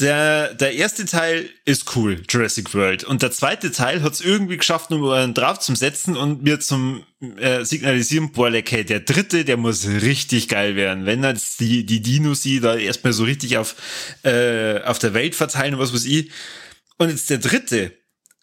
[0.00, 3.04] Der, der erste Teil ist cool, Jurassic World.
[3.04, 7.04] Und der zweite Teil hat's irgendwie geschafft, um einen drauf zu setzen und mir zum
[7.36, 11.04] äh, signalisieren, boah, like, hey, der dritte, der muss richtig geil werden.
[11.04, 13.76] Wenn jetzt die, die Dinos sie da erstmal so richtig auf,
[14.22, 16.30] äh, auf der Welt verteilen und was weiß ich.
[16.96, 17.92] Und jetzt der dritte,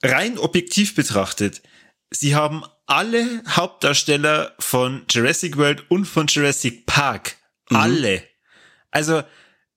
[0.03, 1.63] rein objektiv betrachtet,
[2.11, 7.37] sie haben alle Hauptdarsteller von Jurassic World und von Jurassic Park.
[7.71, 7.77] Mhm.
[7.77, 8.23] Alle.
[8.91, 9.23] Also,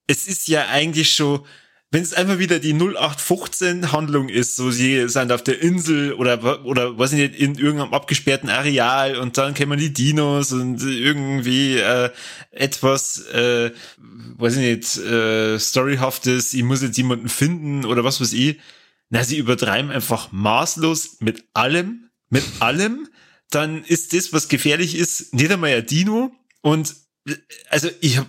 [0.06, 1.44] es ist ja eigentlich schon,
[1.90, 6.64] wenn es einfach wieder die 0815 Handlung ist, so sie sind auf der Insel oder
[6.64, 12.10] oder was nicht in irgendeinem abgesperrten Areal und dann kennen die Dinos und irgendwie äh,
[12.50, 18.32] etwas äh, weiß ich nicht äh, storyhaftes, ich muss jetzt jemanden finden oder was weiß
[18.32, 18.58] ich.
[19.10, 23.08] Na, sie übertreiben einfach maßlos mit allem, mit allem.
[23.50, 26.96] Dann ist das, was gefährlich ist, nicht einmal ein Dino und
[27.70, 28.28] also ich habe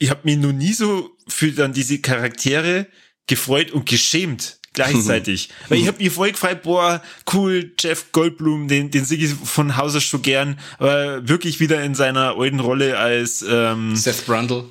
[0.00, 2.86] ich habe mich noch nie so für dann diese Charaktere
[3.28, 5.50] gefreut und geschämt gleichzeitig.
[5.68, 9.76] Weil ich habe mich voll gefreut, boah, cool, Jeff Goldblum, den, den sehe ich von
[9.76, 14.64] Hause schon gern, aber wirklich wieder in seiner alten Rolle als ähm, Seth Brundle.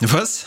[0.00, 0.46] Was?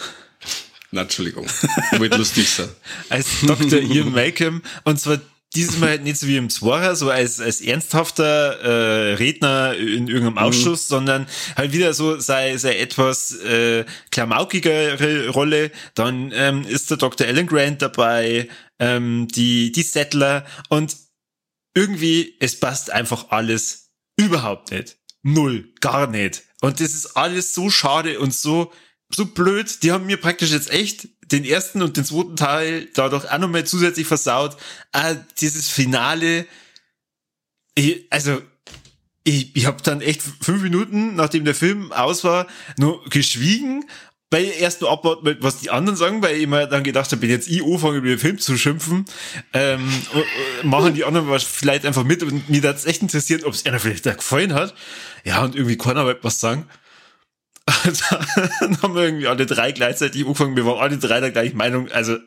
[0.89, 1.45] Na, Entschuldigung.
[1.91, 2.69] Wird lustig sein.
[3.10, 3.79] als Dr.
[3.82, 4.63] Ian Malcolm.
[4.84, 5.19] Und zwar
[5.55, 10.07] dieses Mal halt nicht so wie im Zwarer, so als, als ernsthafter äh, Redner in
[10.07, 10.37] irgendeinem mhm.
[10.39, 10.95] Ausschuss, mhm.
[10.95, 15.71] sondern halt wieder so sei, sei etwas äh, klamaukigere Rolle.
[15.95, 17.27] Dann ähm, ist der Dr.
[17.27, 20.95] Alan Grant dabei, ähm, die, die Settler und
[21.75, 24.97] irgendwie, es passt einfach alles überhaupt nicht.
[25.23, 26.43] Null, gar nicht.
[26.61, 28.71] Und das ist alles so schade und so
[29.15, 29.84] so blöd.
[29.84, 33.65] Die haben mir praktisch jetzt echt den ersten und den zweiten Teil dadurch auch nochmal
[33.65, 34.58] zusätzlich versaut.
[34.91, 36.45] Ah, dieses Finale,
[37.76, 38.41] ich, also
[39.23, 42.47] ich, ich habe dann echt fünf Minuten, nachdem der Film aus war,
[42.78, 43.86] nur geschwiegen,
[44.34, 47.21] weil ich erst nur abwarten, was die anderen sagen, weil ich mir dann gedacht habe,
[47.21, 49.06] wenn jetzt ich anfange, über den Film zu schimpfen,
[49.54, 49.88] ähm,
[50.63, 53.80] machen die anderen was vielleicht einfach mit und mir das echt interessiert, ob es einer
[53.80, 54.73] vielleicht da gefallen hat.
[55.23, 56.67] Ja, und irgendwie keiner wird was sagen.
[58.60, 60.56] dann haben wir irgendwie alle drei gleichzeitig angefangen.
[60.56, 61.89] Wir waren alle drei der gleichen Meinung.
[61.91, 62.19] Also, äh,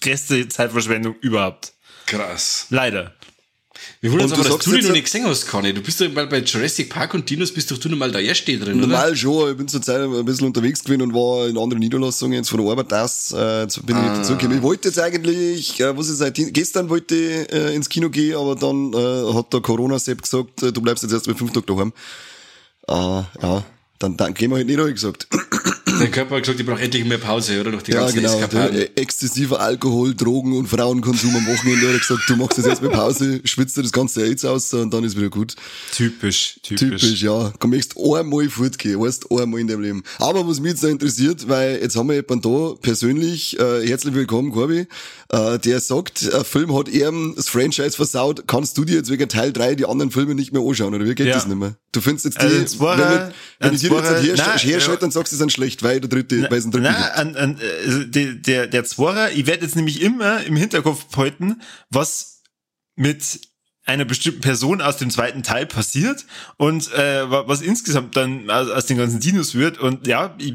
[0.00, 1.72] größte Zeitverschwendung überhaupt.
[2.06, 2.66] Krass.
[2.70, 3.14] Leider.
[4.00, 5.72] Wir wollen uns Und aber, du dass du die jetzt- noch nicht gesehen hast, Conny.
[5.72, 8.18] Du bist doch mal bei Jurassic Park und Dinos bist doch du noch mal da
[8.18, 8.86] erste drin, oder?
[8.88, 12.34] Normal schon, ich bin zur Zeit ein bisschen unterwegs gewesen und war in anderen Niederlassungen
[12.34, 14.16] jetzt von der Arbeit das, äh, jetzt bin ich Ah.
[14.16, 14.58] dazugekommen.
[14.58, 18.36] Ich wollte jetzt eigentlich, äh, was ist seit gestern wollte ich äh, ins Kino gehen,
[18.36, 21.66] aber dann äh, hat der Corona-Sepp gesagt, äh, du bleibst jetzt erst mal fünf Tage
[21.66, 21.92] daheim.
[22.88, 23.64] Ah, ja,
[23.98, 25.28] dann, dann gehen wir halt nicht, habe ich gesagt.
[26.00, 27.72] Der Körper hat gesagt, ich brauche endlich mehr Pause, oder?
[27.72, 28.34] Nach den Ja, ganzen genau.
[28.34, 28.78] Eskapaden.
[28.78, 31.86] Äh, exzessiver Alkohol, Drogen und Frauenkonsum am Wochenende.
[31.86, 34.72] Er hat gesagt, du machst jetzt erst mal Pause, schwitzt dir das ganze AIDS aus
[34.74, 35.56] und dann ist wieder gut.
[35.92, 37.02] Typisch, typisch.
[37.02, 37.52] Typisch, ja.
[37.58, 40.02] Du möchtest einmal fortgehen, weißt einmal in deinem Leben.
[40.18, 44.14] Aber was mich jetzt noch interessiert, weil jetzt haben wir jemanden da persönlich, äh, herzlich
[44.14, 44.86] willkommen, Corby,
[45.30, 49.28] äh, der sagt, ein Film hat ihm das Franchise versaut, kannst du dir jetzt wegen
[49.28, 51.34] Teil 3 die anderen Filme nicht mehr anschauen, oder wie geht Ja.
[51.34, 51.76] das nicht mehr?
[51.92, 54.34] Du findest jetzt die, Also jetzt war wenn, wenn ich jetzt dir jetzt er- her,
[54.36, 54.96] nein, herschalte, ja.
[54.96, 57.16] dann sagst du, es sind schlecht, weil der dritte, weil es dritten Nein, gibt.
[57.16, 61.60] an, an, also der, der, der Zwarer, ich werde jetzt nämlich immer im Hinterkopf behalten,
[61.90, 62.42] was
[62.96, 63.40] mit
[63.84, 68.68] einer bestimmten Person aus dem zweiten Teil passiert und äh, wa- was insgesamt dann aus,
[68.70, 69.78] aus den ganzen Dinos wird.
[69.78, 70.54] Und ja, ich,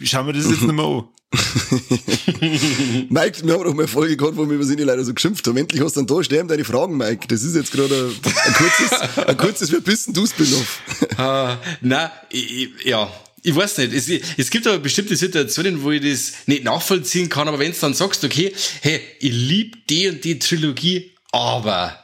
[0.00, 1.04] ich schau mir das jetzt nicht mehr an.
[3.08, 5.46] Mike, wir haben doch mal eine Folge gehabt, wo wir über Sinne leider so geschimpft
[5.46, 5.56] haben.
[5.56, 7.26] Endlich hast du dann da sterben deine Fragen, Mike.
[7.28, 10.80] Das ist jetzt gerade ein, ein kurzes, ein kurzes Verbissen du Spin-off.
[11.16, 12.10] Ah, na,
[12.84, 13.12] ja.
[13.42, 13.92] Ich weiß nicht.
[13.92, 17.78] Es, es gibt aber bestimmte Situationen, wo ich das nicht nachvollziehen kann, aber wenn du
[17.78, 21.98] dann sagst, okay, hey, ich lieb die und die Trilogie, aber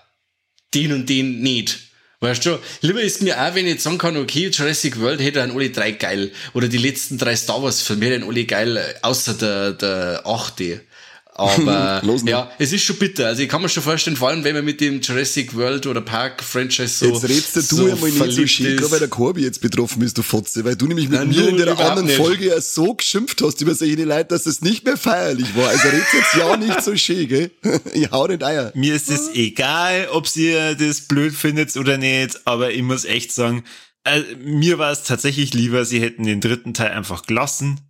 [0.74, 1.89] den und den nicht.
[2.22, 5.38] Weißt du, lieber ist mir auch, wenn ich jetzt sagen kann, okay, Jurassic World hätte
[5.38, 6.30] dann alle drei geil.
[6.52, 10.82] Oder die letzten drei Star Wars Filme hätten alle geil, außer der, der achte.
[11.40, 12.32] Aber, Los, ne?
[12.32, 13.26] ja, es ist schon bitter.
[13.26, 16.00] Also ich kann mir schon vorstellen, vor allem wenn man mit dem Jurassic World oder
[16.00, 19.60] Park Franchise so, Jetzt redst du so einmal nicht so gerade weil der Corby jetzt
[19.60, 22.16] betroffen ist, du Fotze, weil du nämlich mit Na, mir in der anderen nicht.
[22.16, 25.68] Folge ja so geschimpft hast über solche Leute, dass es nicht mehr feierlich war.
[25.68, 27.50] Also red's jetzt ja nicht so schön, gell?
[27.94, 28.72] Ich hau den Eier.
[28.74, 33.32] Mir ist es egal, ob ihr das blöd findet oder nicht, aber ich muss echt
[33.32, 33.64] sagen,
[34.04, 37.80] äh, mir war es tatsächlich lieber, sie hätten den dritten Teil einfach gelassen.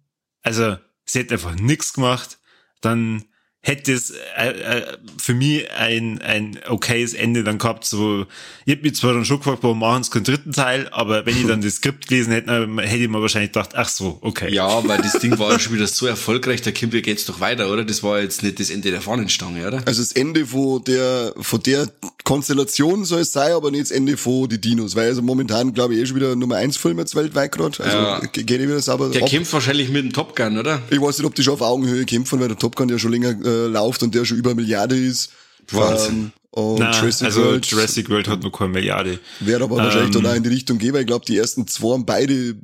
[0.43, 2.39] Also, sie hätten einfach nichts gemacht.
[2.81, 3.25] Dann
[3.63, 7.85] hätte es äh, äh, für mich ein, ein okayes Ende dann gehabt.
[7.85, 8.27] So,
[8.65, 11.37] ich hab mich zwar dann schon gefragt, warum machen sie keinen dritten Teil, aber wenn
[11.37, 14.53] ich dann das Skript gelesen hätte, hätte ich mir wahrscheinlich gedacht, ach so, okay.
[14.53, 17.71] Ja, weil das Ding war ja schon wieder so erfolgreich, da Kimber geht's doch weiter,
[17.71, 17.85] oder?
[17.85, 19.83] Das war jetzt nicht das Ende der Fahnenstange, oder?
[19.85, 21.89] Also das Ende von der, von der
[22.25, 25.95] Konstellation soll es sein, aber nicht das Ende von die Dinos, weil also momentan glaube
[25.95, 27.83] ich eh schon wieder Nummer 1 Film jetzt weltweit gerade.
[27.83, 28.21] Also Ja.
[28.21, 29.29] ge- geht eh wieder sauber Der ab.
[29.29, 30.83] kämpft wahrscheinlich mit dem Top Gun, oder?
[30.91, 33.13] Ich weiß nicht, ob die schon auf Augenhöhe kämpfen, weil der Top Gun ja schon
[33.13, 35.31] länger äh, läuft und der schon über eine Milliarde ist.
[35.73, 36.15] Wahnsinn.
[36.15, 39.19] Ähm, und Na, Jurassic also World Jurassic World hat noch keine Milliarde.
[39.41, 41.67] wäre aber wahrscheinlich Ähm, dann auch in die Richtung gehen, weil ich glaube, die ersten
[41.69, 42.57] zwei haben beide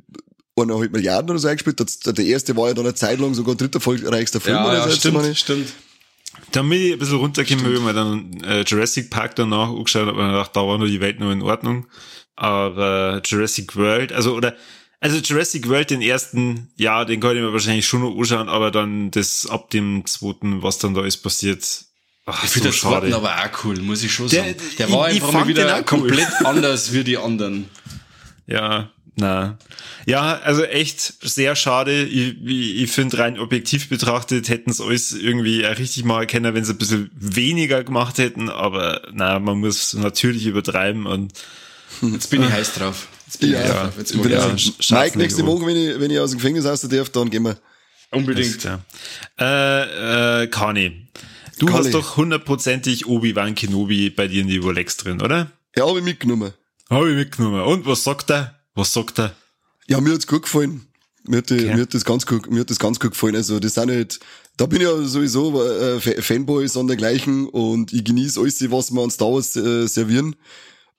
[0.57, 1.79] eineinhalb Milliarden oder so eingespielt.
[2.05, 5.11] Der, der erste war ja dann eine Zeit lang sogar dritter erfolgreichster Film oder so.
[5.11, 5.39] meine ich.
[5.39, 5.67] stimmt.
[6.51, 10.19] Bin ich ein bisschen runtergekommen, weil ich mir dann äh, Jurassic Park danach angeschaut habe
[10.19, 11.87] und gedacht, da war nur die Welt noch in Ordnung.
[12.35, 14.55] Aber Jurassic World, also oder
[14.99, 18.71] also Jurassic World, den ersten, ja, den kann ich mir wahrscheinlich schon noch anschauen, aber
[18.71, 21.63] dann das ab dem zweiten, was dann da ist passiert,
[22.25, 23.09] ach, Ich so finde das schade.
[23.09, 24.55] Zweiten aber auch cool, muss ich schon Der- sagen.
[24.79, 25.83] Der ich- war ich einfach mal den wieder cool.
[25.83, 27.69] komplett anders wie die anderen.
[28.47, 29.57] Ja, na.
[30.05, 32.03] Ja, also echt sehr schade.
[32.03, 36.53] Ich, ich, ich finde rein objektiv betrachtet hätten es alles irgendwie auch richtig mal erkennen,
[36.53, 41.33] wenn sie ein bisschen weniger gemacht hätten, aber na, man muss natürlich übertreiben und
[42.01, 43.07] Jetzt bin ich heiß drauf.
[43.25, 43.83] Jetzt bin Ja, ich heiß ja.
[43.83, 43.93] drauf.
[43.97, 45.45] Jetzt bin ich ja, Mike, nächste.
[45.45, 47.57] Woche, wenn ich, wenn ich aus dem Gefängnis raus darf, dann gehen wir.
[48.11, 48.63] Unbedingt.
[48.63, 48.79] Ja.
[49.39, 51.07] Äh, äh, Kani,
[51.59, 51.77] du Kani.
[51.77, 55.51] hast doch hundertprozentig Obi-Wan Kenobi bei dir in die Rolex drin, oder?
[55.75, 56.53] Ja, habe ich mitgenommen.
[56.89, 57.61] Habe ich mitgenommen.
[57.61, 58.56] Und was sagt er?
[58.77, 59.35] Was sagt er?
[59.87, 60.87] Ja, mir hat's gut gefallen.
[61.25, 61.75] Mir hat, die, Okay.
[61.75, 63.35] mir hat das ganz gut, mir hat das ganz gut gefallen.
[63.35, 64.19] Also, das sind halt,
[64.55, 69.01] da bin ich ja sowieso äh, Fa- Fanboy sondergleichen und ich genieße alles, was wir
[69.03, 70.35] an Star Wars äh, servieren.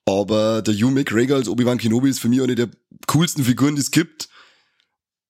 [0.04, 2.68] Aber der Hugh McGregor als Obi-Wan Kenobi ist für mich eine der
[3.06, 4.28] coolsten Figuren, die es gibt.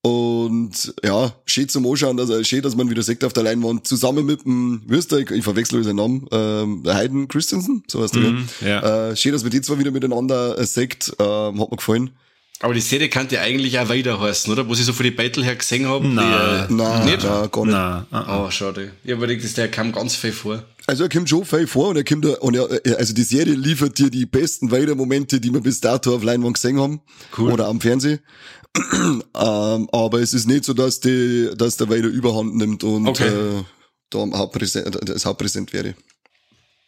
[0.02, 3.86] Und ja, schön zum Anschauen, dass er schön, dass man wieder sieht auf der Leinwand,
[3.86, 8.22] zusammen mit dem, wisst ihr, ich, verwechsel seinen Namen, ähm, Hayden Christensen, so heißt er,
[8.22, 8.36] gell?
[8.60, 9.08] ja.
[9.10, 12.10] Äh, schön, dass wir die zwei wieder miteinander äh, sieht, ähm, hat mir gefallen.
[12.60, 14.68] Aber die Serie kann ja eigentlich auch weiter heißen, oder?
[14.68, 16.06] Wo ich so von den Battle her gesehen habe.
[16.08, 16.66] Nein.
[16.68, 17.22] Die, äh, Nein, Nicht?
[17.24, 17.72] nein, gar nicht.
[17.74, 18.44] Na, ah, ah.
[18.46, 18.92] Oh, schade.
[19.04, 20.64] Ich habe überlegt, dass der kam ganz viel vor.
[20.86, 23.22] Also er kommt schon viel vor und er kommt da, und er, äh, also die
[23.22, 27.00] Serie liefert dir die besten Vader-Momente, die wir bis dato auf Leinwand gesehen haben.
[27.36, 27.52] Cool.
[27.52, 28.18] Oder am Fernsehen.
[28.92, 33.28] ähm, aber es ist nicht so, dass die, dass der Vader Überhand nimmt und Okay.
[33.28, 33.62] äh,
[34.10, 35.94] da am Hauptpräsent, das Hauptpräsent wäre.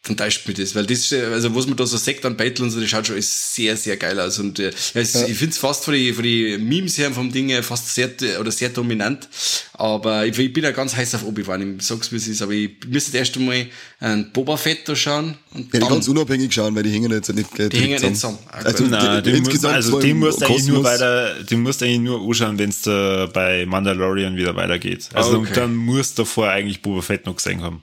[0.04, 2.70] Dann täuscht mich das, weil das, also was man da so sagt an Battle und
[2.70, 5.26] so, das schaut schon ist sehr, sehr geil aus und äh, es, ja.
[5.26, 8.10] ich finde es fast von die, von die Memes her vom Ding her fast sehr,
[8.40, 9.28] oder sehr dominant,
[9.74, 12.52] aber ich, ich bin ja ganz heiß auf Obi-Wan, ich sag's wie es ist, aber
[12.52, 13.66] ich müsste erst einmal
[14.00, 17.34] ein Boba Fett da schauen und ja, die ganz unabhängig schauen, weil die hängen jetzt
[17.34, 18.38] nicht Die hängen nicht zusammen.
[18.48, 22.00] Ah, also, Nein, die, die musst, also die musst eigentlich nur weiter, die musst eigentlich
[22.00, 25.10] nur anschauen, wenn's da bei Mandalorian wieder weitergeht.
[25.12, 25.52] Also okay.
[25.54, 27.82] dann musst du davor eigentlich Boba Fett noch gesehen haben.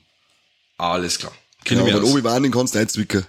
[0.80, 1.32] Alles klar.
[1.68, 3.26] Genau, aber Obi-Wan, den kannst du einzwicken.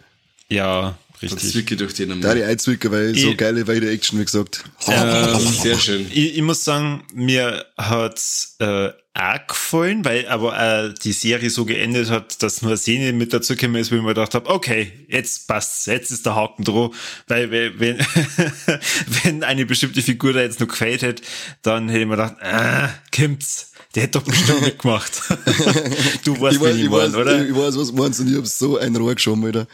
[0.48, 1.40] Ja, richtig.
[1.40, 4.64] Das zwicke durch den Da die einzwicken, weil ich, so geile weite Action, wie gesagt.
[4.86, 6.06] Ähm, sehr schön.
[6.10, 11.64] Ich, ich, muss sagen, mir hat's äh, auch gefallen, weil aber äh, die Serie so
[11.64, 14.48] geendet hat, dass nur eine Szene mit dazu gekommen ist, wo ich mir gedacht habe,
[14.48, 16.94] okay, jetzt passt's, jetzt ist der Haken droh,
[17.26, 17.98] weil wenn,
[19.24, 21.22] wenn eine bestimmte Figur da jetzt noch gefällt hätte,
[21.62, 23.72] dann hätte ich mir gedacht, äh, kommt's.
[23.98, 25.22] Der hätte doch bestimmt mitgemacht.
[26.24, 27.44] du weißt, ich weiß, ich, ich weiß, oder?
[27.44, 29.66] Ich, weiß, was meinst und ich hab so ein Rohr geschoben, Alter.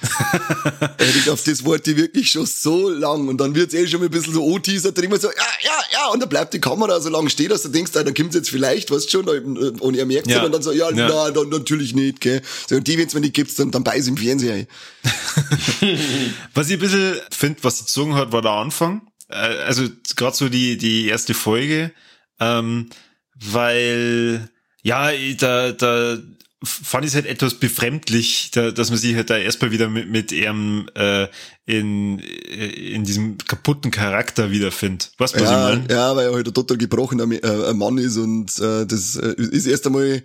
[0.99, 4.09] ich auf das Wort die wirklich schon so lang und dann wird's eh schon ein
[4.09, 7.29] bisschen so dann immer so, ja, ja, ja, und dann bleibt die Kamera so lang
[7.29, 10.43] stehen, dass du denkst, ah, dann kommt's jetzt vielleicht, weißt schon, und er merkt ja.
[10.43, 11.07] und dann so, ja, ja.
[11.07, 12.41] na, dann natürlich nicht, gell.
[12.67, 14.67] So, und die, wenn's mir nicht gibt's, dann, dann beiß im Fernseher.
[16.55, 19.03] was ich ein bisschen finde, was sie gezogen hat, war der Anfang.
[19.29, 19.35] Äh,
[19.67, 19.83] also,
[20.17, 21.93] gerade so die, die erste Folge,
[22.41, 22.89] ähm,
[23.35, 24.49] weil
[24.83, 26.19] ja, da, da
[26.63, 30.11] fand ich es halt etwas befremdlich, da, dass man sich halt da erstmal wieder mit,
[30.11, 31.29] mit ihrem äh,
[31.67, 35.13] in, in diesem kaputten Charakter wiederfindet.
[35.19, 35.95] Was, was ja, ich meine?
[35.95, 39.67] Ja, weil er halt ein total gebrochener äh, Mann ist und äh, das äh, ist
[39.67, 40.23] erst einmal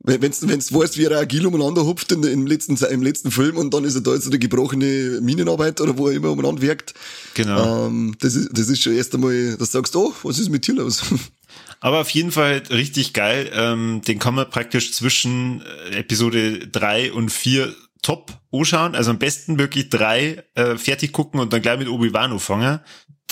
[0.00, 3.56] wenn wenn's, wenn's weißt, wie er agil umeinander hupft in, im letzten, im letzten Film
[3.56, 6.62] und dann ist er da jetzt so der gebrochene Minenarbeit oder wo er immer umeinander
[6.62, 6.94] wirkt.
[7.34, 7.86] Genau.
[7.86, 10.66] Ähm, das ist, das ist schon erst einmal, das sagst du, oh, was ist mit
[10.66, 11.02] dir los?
[11.80, 13.50] Aber auf jeden Fall richtig geil.
[13.54, 18.94] Ähm, den kann man praktisch zwischen äh, Episode drei und vier top anschauen.
[18.94, 22.80] Also am besten wirklich drei äh, fertig gucken und dann gleich mit Obi-Wan anfangen.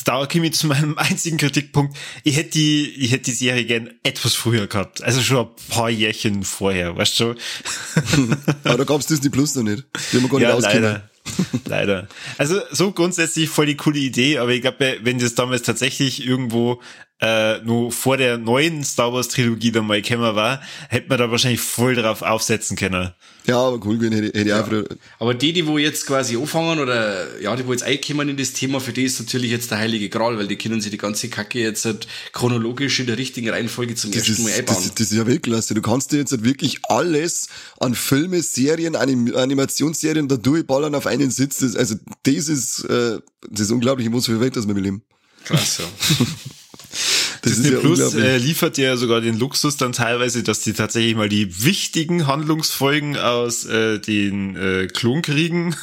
[0.05, 1.97] Da komme ich zu meinem einzigen Kritikpunkt.
[2.23, 5.03] Ich hätte die, ich hätte die Serie gern etwas früher gehabt.
[5.03, 7.35] Also schon ein paar Jährchen vorher, weißt du?
[8.65, 9.85] Aber da gab's Disney Plus noch nicht.
[10.13, 10.83] Die haben wir gar nicht ja, auskennen.
[10.83, 11.11] leider.
[11.65, 12.09] Leider.
[12.39, 16.81] Also so grundsätzlich voll die coole Idee, aber ich glaube, wenn das damals tatsächlich irgendwo
[17.21, 21.31] äh, nur vor der neuen Star Wars Trilogie dann mal gekommen war, hätte man da
[21.31, 23.13] wahrscheinlich voll drauf aufsetzen können.
[23.47, 24.97] Ja, aber cool gewesen hätte, hätte ich auch.
[25.19, 28.53] Aber die, die wo jetzt quasi anfangen oder ja, die wo jetzt einkommen in das
[28.53, 31.29] Thema, für die ist natürlich jetzt der heilige Gral, weil die können sich die ganze
[31.29, 34.77] Kacke jetzt halt chronologisch in der richtigen Reihenfolge zum das ersten ist, Mal einbauen.
[34.77, 35.75] Das, das ist ja Weltklasse.
[35.75, 37.49] Du kannst dir jetzt halt wirklich alles
[37.79, 41.61] an Filme, Serien, Anim Animationsserien da durchballern auf einen Sitz.
[41.61, 45.03] Das, also das ist, äh, das ist unglaublich, in was für Welt das wir leben.
[45.45, 45.85] Krass, ja.
[47.43, 51.15] Das Disney ja Plus äh, liefert ja sogar den Luxus dann teilweise, dass die tatsächlich
[51.15, 55.77] mal die wichtigen Handlungsfolgen aus äh, den äh, Klonkriegen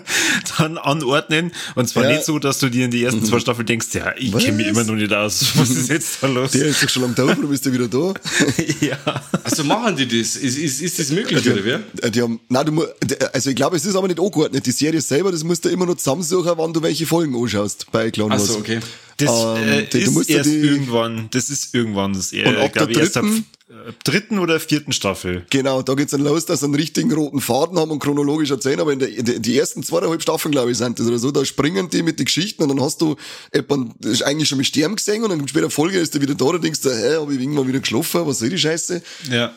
[0.58, 1.52] dann anordnen.
[1.74, 2.12] Und zwar ja.
[2.12, 4.68] nicht so, dass du dir in die ersten zwei Staffeln denkst, ja, ich kenne mich
[4.68, 5.44] immer noch nicht aus.
[5.56, 6.52] Was ist jetzt da los?
[6.52, 8.14] Der ist doch schon lange da, oder bist du wieder da?
[8.80, 8.96] ja.
[9.44, 10.36] Also machen die das?
[10.36, 12.10] Ist, ist, ist das möglich, die, oder wer?
[12.10, 12.86] Die haben, nein, du,
[13.32, 14.64] also ich glaube, es ist aber nicht angeordnet.
[14.64, 18.10] Die Serie selber, das musst du immer noch zusammensuchen, wann du welche Folgen anschaust bei
[18.10, 18.42] Clown Wars.
[18.44, 18.80] Ach so, okay.
[19.20, 23.46] Das ähm, äh, die, ist erst irgendwann, das ist irgendwann das und ab der dritten,
[23.68, 25.44] ab, ab dritten oder vierten Staffel.
[25.50, 28.80] Genau, da geht's dann los, dass sie einen richtigen roten Faden haben und chronologisch erzählen,
[28.80, 31.44] aber in der, in die ersten zweieinhalb Staffeln, glaube ich, sind das oder so, da
[31.44, 33.16] springen die mit den Geschichten und dann hast du
[33.54, 36.34] jemand, das ist eigentlich schon mit Sterben gesehen und dann später Folge ist der wieder
[36.34, 39.02] da, da denkst du, hä, hab ich irgendwann wieder geschlafen, was soll die Scheiße?
[39.30, 39.54] Ja.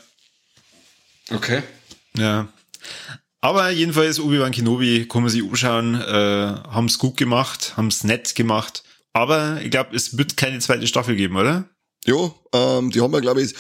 [1.30, 1.64] Okay.
[2.18, 2.48] Ja.
[3.44, 8.84] Aber jedenfalls Obi-Wan Kenobi, kann man sich umschauen, äh, haben's gut gemacht, haben's nett gemacht.
[9.14, 11.70] Aber ich glaube, es wird keine zweite Staffel geben, oder?
[12.06, 13.56] Ja, ähm, die haben ja, glaube ich,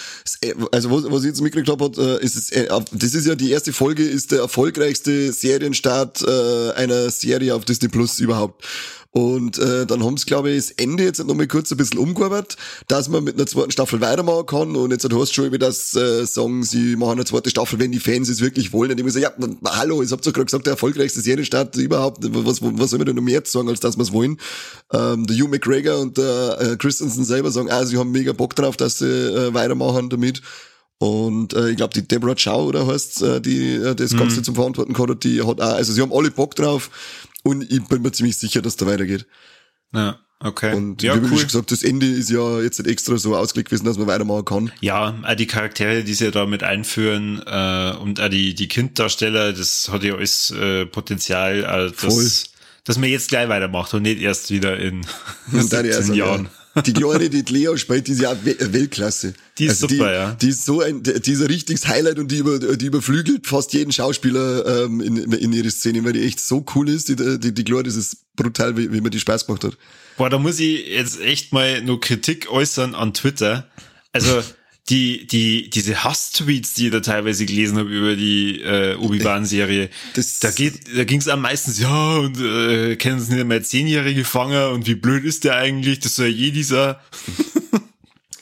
[0.74, 3.52] also was, was ich jetzt mitgekriegt habe, äh, ist es, äh, das ist ja die
[3.52, 8.66] erste Folge, ist der erfolgreichste Serienstart äh, einer Serie auf Disney Plus überhaupt.
[9.15, 11.99] Und äh, dann haben sie, glaube ich, das Ende jetzt noch mal kurz ein bisschen
[11.99, 14.76] umgearbeitet, dass man mit einer zweiten Staffel weitermachen kann.
[14.76, 17.91] Und jetzt hast du schon wieder das äh, sagen, sie machen eine zweite Staffel, wenn
[17.91, 18.89] die Fans es wirklich wollen.
[18.89, 21.76] Und ich muss sagen, ja, na, hallo, ich habt doch gerade gesagt, der erfolgreichste Serienstart
[21.76, 22.23] überhaupt.
[22.23, 24.39] Was, was soll man denn noch mehr sagen, als dass wir es wollen?
[24.91, 28.56] Ähm, der Hugh McGregor und der äh, Christensen selber sagen, ah, sie haben mega Bock
[28.56, 30.41] drauf, dass sie äh, weitermachen damit.
[30.97, 34.43] Und äh, ich glaube, die Deborah Chow oder heißt äh, die äh, das Ganze mhm.
[34.43, 36.89] zum Verantworten hat, die hat auch, also sie haben alle Bock drauf.
[37.43, 39.27] Und ich bin mir ziemlich sicher, dass da weitergeht.
[39.93, 40.19] Ja.
[40.39, 40.75] Okay.
[40.75, 41.38] Und ja, wie cool.
[41.38, 44.43] schon gesagt, das Ende ist ja jetzt nicht extra so ausgelegt gewesen, dass man weitermachen
[44.43, 44.71] kann.
[44.82, 49.53] Ja, auch die Charaktere, die sie da mit einführen äh, und auch die, die Kinddarsteller,
[49.53, 52.30] das hat ja alles äh, Potenzial, äh, dass, Voll.
[52.84, 55.05] dass man jetzt gleich weitermacht und nicht erst wieder in
[55.49, 56.49] 17 Jahren.
[56.82, 59.36] Die Kleine, die Lea spielt, die ist ja auch Weltklasse.
[59.59, 60.32] Die ist also super, die, ja.
[60.34, 63.74] Die ist so ein, die ist ein richtiges Highlight und die, über, die überflügelt fast
[63.74, 67.09] jeden Schauspieler ähm, in, in ihre Szene, weil die echt so cool ist.
[67.09, 69.78] Die, die, die Gloria, das ist brutal, wie, wie mir die Spaß gemacht hat.
[70.17, 73.67] Boah, da muss ich jetzt echt mal nur Kritik äußern an Twitter.
[74.11, 74.41] Also
[74.89, 79.89] die, die, diese Hass-Tweets, die ich da teilweise gelesen habe über die äh, Obi-Wan-Serie,
[80.41, 84.25] da geht, da ging es am meistens, ja, und äh, kennen Sie nicht mehr zehnjährige
[84.25, 85.99] Fanger und wie blöd ist der eigentlich?
[85.99, 87.01] Das soll je dieser.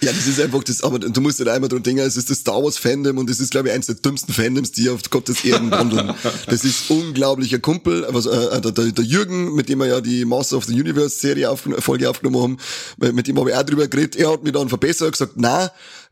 [0.04, 2.40] Ja, das ist einfach das, aber du musst dir einmal dran denken, es ist das
[2.40, 5.46] Star Wars Fandom und das ist, glaube ich, eins der dümmsten Fandoms, die auf Gottes
[5.46, 6.16] Erden wandeln.
[6.48, 10.26] Das ist unglaublicher Kumpel, also, äh, der, der, der Jürgen, mit dem wir ja die
[10.26, 12.58] Master of the Universe Serie aufgen Folge aufgenommen haben,
[13.00, 15.70] äh, mit dem habe ich auch drüber geredet, er hat mir dann verbessert, gesagt, na,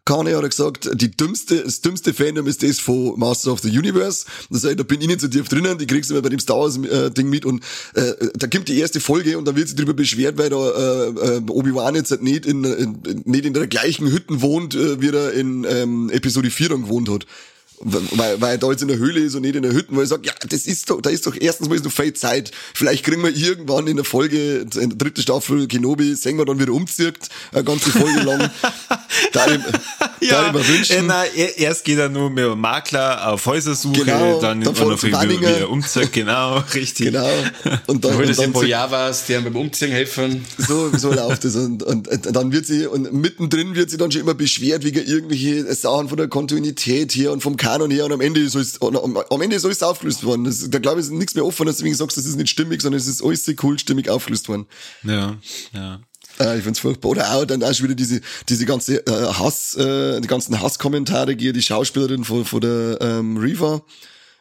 [0.09, 3.69] Kane hat er gesagt, die dümmste, das dümmste Fandom ist das von Masters of the
[3.69, 4.25] Universe.
[4.49, 6.39] Das heißt, da bin ich nicht so tief drinnen, die kriegst du immer bei dem
[6.39, 9.69] Star Wars äh, Ding mit und äh, da kommt die erste Folge und dann wird
[9.69, 13.53] sie drüber beschwert, weil da äh, äh, Obi-Wan jetzt halt nicht in, in, nicht in
[13.53, 17.27] der gleichen Hütten wohnt, äh, wie er in ähm, Episode 4 dann gewohnt hat.
[17.81, 20.03] Weil, weil er da jetzt in der Höhle ist und nicht in der Hütte, weil
[20.03, 22.51] ich sage, ja, das ist doch, da ist doch erstens mal ist noch viel Zeit.
[22.73, 26.59] Vielleicht kriegen wir irgendwann in der Folge, in der dritten Staffel Kenobi, sehen wir dann
[26.59, 28.49] wieder umzirkt, eine ganze Folge lang.
[29.33, 29.45] da
[30.19, 31.07] ich, da ich mir äh, wünschen.
[31.07, 35.07] na, er, erst geht er nur mit Makler auf Häusersuche, Genau, dann, fahren auf sie
[35.07, 37.07] wieder, Umzug, genau, richtig.
[37.07, 37.29] Genau.
[37.87, 40.45] Und dann, Hol und das ein dann paar so, Javas, die einem beim Umziehen helfen.
[40.57, 41.55] so, so läuft es.
[41.55, 45.05] Und, und, und dann wird sie, und mittendrin wird sie dann schon immer beschwert wegen
[45.05, 48.81] irgendwelche Sachen von der Kontinuität hier und vom Kanon her und am Ende soll es,
[48.81, 50.45] am, am Ende es aufgelöst worden.
[50.45, 52.81] Das, da glaube ich, ist nichts mehr offen, deswegen sagst du, das ist nicht stimmig,
[52.81, 54.65] sondern es ist alles sehr cool stimmig aufgelöst worden.
[55.03, 55.37] Ja,
[55.73, 55.99] ja.
[56.39, 57.09] Äh, ich find's furchtbar.
[57.09, 61.53] Oder auch dann auch wieder diese, diese ganze äh, Hass, äh, die ganzen Hasskommentare gegen
[61.53, 63.81] die Schauspielerin von, von der ähm, Reva.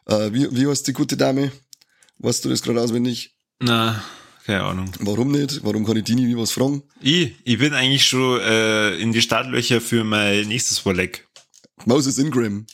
[0.06, 1.52] Äh, wie, wie heißt die gute Dame?
[2.18, 3.36] Weißt du das gerade auswendig?
[3.60, 4.02] Na,
[4.44, 4.90] keine Ahnung.
[5.00, 5.62] Warum nicht?
[5.62, 6.82] Warum kann ich die nie was fragen?
[7.00, 11.28] Ich, ich bin eigentlich schon äh, in die Startlöcher für mein nächstes Warleck.
[11.84, 12.66] Moses Ingram.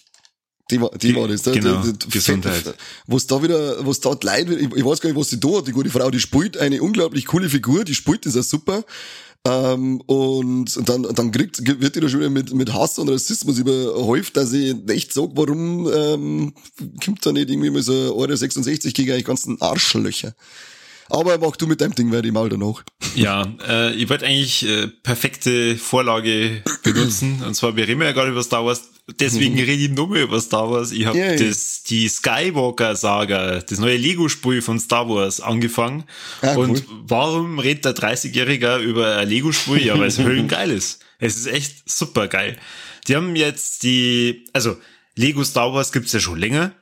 [0.70, 1.42] Die war, die Ge- war das.
[1.42, 2.74] Da, genau, da, da, Gesundheit.
[3.06, 5.48] Was da wieder, was da die Leute, ich, ich weiß gar nicht, was sie da
[5.58, 8.82] hat, die gute Frau, die spielt eine unglaublich coole Figur, die spielt das auch super.
[9.46, 13.58] Ähm, und dann, dann kriegt, wird die da schon wieder mit, mit Hass und Rassismus
[13.58, 16.54] überhäuft, dass ich echt sag, warum ähm,
[17.04, 20.34] kommt da nicht irgendwie mal so Euro 66 gegen die ganzen Arschlöcher.
[21.10, 22.82] Aber mach du mit deinem Ding weiter, ich mal danach.
[23.14, 27.42] Ja, äh, ich wollte eigentlich äh, perfekte Vorlage benutzen.
[27.46, 28.84] Und zwar, wir reden ja gerade über Star Wars.
[29.20, 30.90] Deswegen rede ich nur mehr über Star Wars.
[30.90, 31.36] Ich habe Yay.
[31.36, 36.04] das die Skywalker-Saga, das neue Lego-Spiel von Star Wars angefangen.
[36.40, 37.02] Ah, und cool.
[37.06, 39.84] warum redet der 30-Jähriger über ein Lego-Spiel?
[39.84, 41.00] Ja, weil es höllengeil ist.
[41.18, 42.56] Es ist echt super geil.
[43.06, 44.78] Die haben jetzt die, also
[45.16, 46.72] Lego Star Wars gibt's ja schon länger.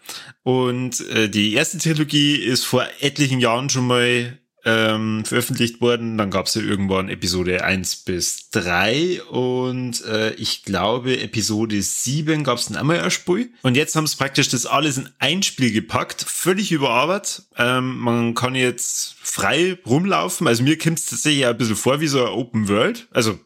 [0.44, 6.18] Und äh, die erste Trilogie ist vor etlichen Jahren schon mal ähm, veröffentlicht worden.
[6.18, 12.66] Dann gab's ja irgendwann Episode 1 bis 3 und äh, ich glaube Episode 7 gab's
[12.66, 13.52] dann einmal ein Spiel.
[13.62, 17.44] Und jetzt haben sie praktisch das alles in ein Spiel gepackt, völlig überarbeitet.
[17.56, 20.46] Ähm, man kann jetzt frei rumlaufen.
[20.46, 23.08] Also mir kommt's tatsächlich auch ein bisschen vor wie so ein Open World.
[23.10, 23.38] Also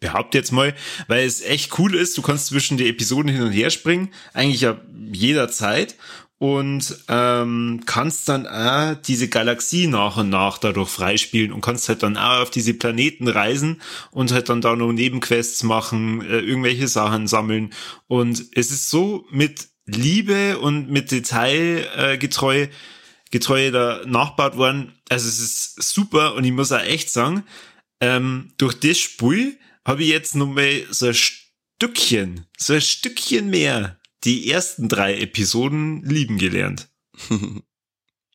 [0.00, 0.74] behaupte jetzt mal,
[1.06, 2.18] weil es echt cool ist.
[2.18, 4.78] Du kannst zwischen die Episoden hin und her springen, eigentlich ja
[5.12, 5.94] jederzeit
[6.42, 12.02] und ähm, kannst dann auch diese Galaxie nach und nach dadurch freispielen und kannst halt
[12.02, 13.80] dann auch auf diese Planeten reisen
[14.10, 17.72] und halt dann da noch Nebenquests machen, äh, irgendwelche Sachen sammeln
[18.08, 22.66] und es ist so mit Liebe und mit Detail äh, getreu
[23.70, 24.94] da nachbaut worden.
[25.08, 27.44] Also es ist super und ich muss auch echt sagen,
[28.00, 33.48] ähm, durch das Spiel habe ich jetzt noch mal so ein Stückchen, so ein Stückchen
[33.48, 36.88] mehr die ersten drei Episoden lieben gelernt.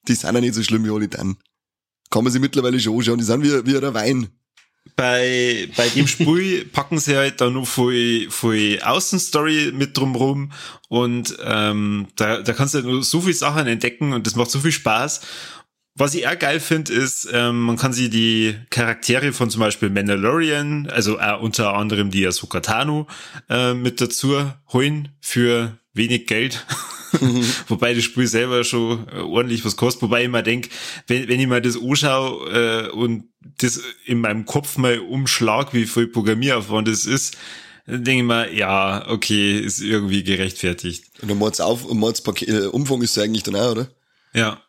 [0.08, 1.38] Die sind ja nicht so schlimm wie alle dann.
[2.10, 4.30] Kann man sie mittlerweile schon anschauen, die sind wie, wie ein Wein.
[4.96, 10.54] Bei, bei dem Spiel packen sie halt da noch voll, voll Außenstory mit drumrum
[10.88, 14.50] und ähm, da, da kannst du halt nur so viel Sachen entdecken und das macht
[14.50, 15.22] so viel Spaß.
[16.00, 19.90] Was ich auch geil finde, ist, ähm, man kann sich die Charaktere von zum Beispiel
[19.90, 23.08] Mandalorian, also äh, unter anderem die Ahsoka Tano,
[23.50, 26.68] äh, mit dazu holen für wenig Geld.
[27.68, 30.04] Wobei das Spiel selber schon äh, ordentlich was kostet.
[30.04, 30.70] Wobei ich mir denk,
[31.08, 35.88] wenn, wenn ich mir das anschaue äh, und das in meinem Kopf mal umschlag, wie
[35.88, 37.38] viel Programmieraufwand das ist,
[37.88, 41.06] dann denke ich mir, ja, okay, ist irgendwie gerechtfertigt.
[41.24, 41.88] Und der Mords auf,
[42.24, 43.88] Paket, äh, Umfang ist ja eigentlich dann auch, oder?
[44.36, 44.62] Ja,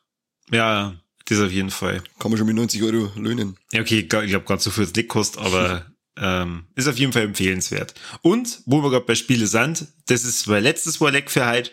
[0.51, 0.95] ja,
[1.29, 2.03] das auf jeden Fall.
[2.18, 3.57] Kann man schon mit 90 Euro löhnen.
[3.72, 7.12] Ja, okay, ich glaube gerade so viel es nicht kostet, aber ähm, ist auf jeden
[7.12, 7.95] Fall empfehlenswert.
[8.22, 11.70] Und, wo wir gerade bei Spiele sind, das ist mein letztes Warleck für heute,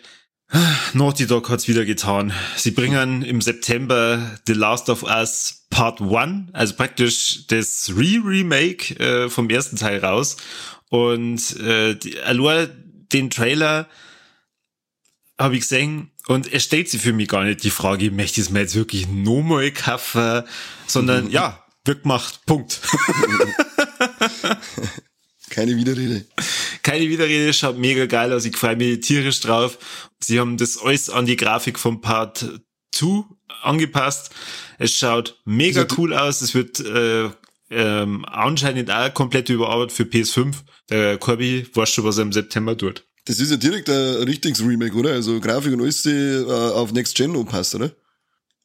[0.92, 2.32] Naughty Dog hat's wieder getan.
[2.56, 9.28] Sie bringen im September The Last of Us Part 1, also praktisch das Re-Remake äh,
[9.28, 10.36] vom ersten Teil raus.
[10.88, 12.70] Und äh, die, allein
[13.12, 13.88] den Trailer
[15.38, 18.46] habe ich gesehen und er stellt sich für mich gar nicht die Frage, möchte ich
[18.46, 20.42] es mir jetzt wirklich nochmal kaufen,
[20.86, 22.80] sondern ja, wird gemacht, Punkt.
[25.50, 26.26] Keine Widerrede.
[26.82, 29.78] Keine Widerrede, schaut mega geil aus, ich freue mich tierisch drauf.
[30.20, 32.60] Sie haben das alles an die Grafik vom Part
[32.92, 33.24] 2
[33.62, 34.30] angepasst.
[34.78, 37.30] Es schaut mega also, cool aus, es wird äh,
[37.70, 40.54] ähm, anscheinend auch komplett überarbeitet für PS5.
[40.90, 43.05] Der Corby weiß schon, was er im September tut.
[43.26, 45.12] Das ist ja direkt ein richtiges Remake, oder?
[45.12, 47.92] Also Grafik und alles äh, auf Next Gen passt, oder?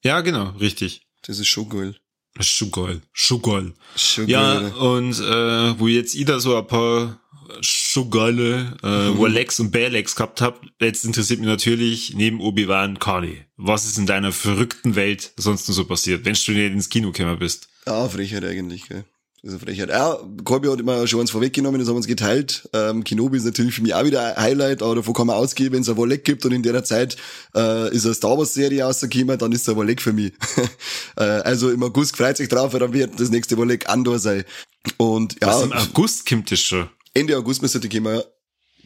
[0.04, 1.08] Ja, genau, richtig.
[1.24, 1.96] Das ist schon geil.
[2.40, 3.74] Schon geil, schon geil.
[3.96, 4.72] Schon ja, geil.
[4.72, 7.20] und äh, wo jetzt Ida so ein paar
[7.60, 9.20] schon geile äh, mhm.
[9.20, 13.46] Warlex und Balex gehabt habt, jetzt interessiert mich natürlich neben Obi-Wan Kali.
[13.58, 17.12] Was ist in deiner verrückten Welt sonst noch so passiert, wenn du nicht ins Kino
[17.12, 17.68] gekommen bist?
[17.86, 19.04] Ja, Frechheit eigentlich, gell.
[19.44, 19.90] Das ist eine Frechheit.
[19.90, 22.70] Ja, Corby hat immer schon eins vorweggenommen, das haben wir uns geteilt.
[22.74, 25.74] Ähm, Kenobi ist natürlich für mich auch wieder ein Highlight, aber davon kann man ausgehen,
[25.74, 27.18] wenn es ein Wolleck gibt und in der Zeit
[27.56, 30.34] äh, ist eine Star Wars Serie rausgekommen, dann ist es ein Wolleck für mich.
[31.18, 34.44] äh, also im August freut sich drauf, weil dann wird das nächste Wolleck Andor sein.
[34.98, 35.48] Und ja.
[35.48, 36.90] Was, Im August kommt das schon?
[37.16, 38.24] Ende August müsste die kommen, ja.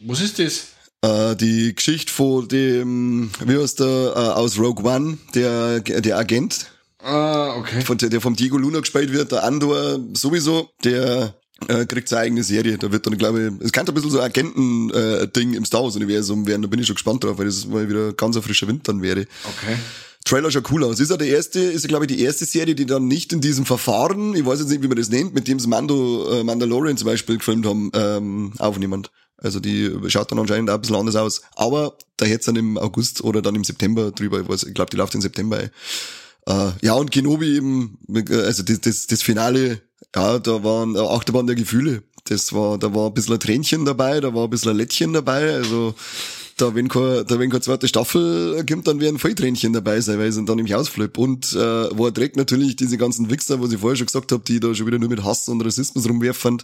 [0.06, 0.68] Was ist das?
[1.02, 6.70] Äh, die Geschichte von dem, wie heißt der, äh, aus Rogue One, der, der Agent,
[7.06, 7.82] Ah, okay.
[7.82, 11.36] Von, der vom Diego Luna gespielt wird, der Andor sowieso, der
[11.68, 12.78] äh, kriegt seine eigene Serie.
[12.78, 16.48] Da wird dann, glaube ich, es kann ein bisschen so Agenten-Ding äh, im Star Wars-Universum
[16.48, 16.62] werden.
[16.62, 19.02] Da bin ich schon gespannt drauf, weil das mal wieder ganz ein frischer Wind dann
[19.02, 19.20] wäre.
[19.20, 19.76] Okay.
[20.24, 20.98] Trailer schaut cool aus.
[20.98, 23.40] Ist ja der erste, ist ja, glaube ich, die erste Serie, die dann nicht in
[23.40, 26.42] diesem Verfahren, ich weiß jetzt nicht, wie man das nennt, mit dem sie Mando, äh,
[26.42, 29.12] Mandalorian zum Beispiel gefilmt haben, ähm, aufnehmend.
[29.38, 31.42] Also die schaut dann anscheinend auch ein bisschen anders aus.
[31.54, 34.90] Aber da hätte dann im August oder dann im September drüber, ich, weiß, ich glaube,
[34.90, 35.62] die läuft im September.
[35.62, 35.70] Ey.
[36.48, 37.98] Äh, ja, und Kenobi eben,
[38.30, 39.82] also das, das, das Finale,
[40.14, 42.02] ja, da waren Achterbahn der Gefühle.
[42.24, 45.12] Das war, da war ein bisschen ein Tränchen dabei, da war ein bisschen ein Lättchen
[45.12, 45.94] dabei, also
[46.56, 50.32] da wenn kein, da wenn keine zweite Staffel kommt, dann werden Volltränchen dabei sein, weil
[50.32, 51.22] sie dann nämlich ausflippen.
[51.22, 54.42] Und äh, wo er trägt natürlich diese ganzen Wichser, was ich vorher schon gesagt habe,
[54.42, 56.62] die da schon wieder nur mit Hass und Rassismus rumwerfen,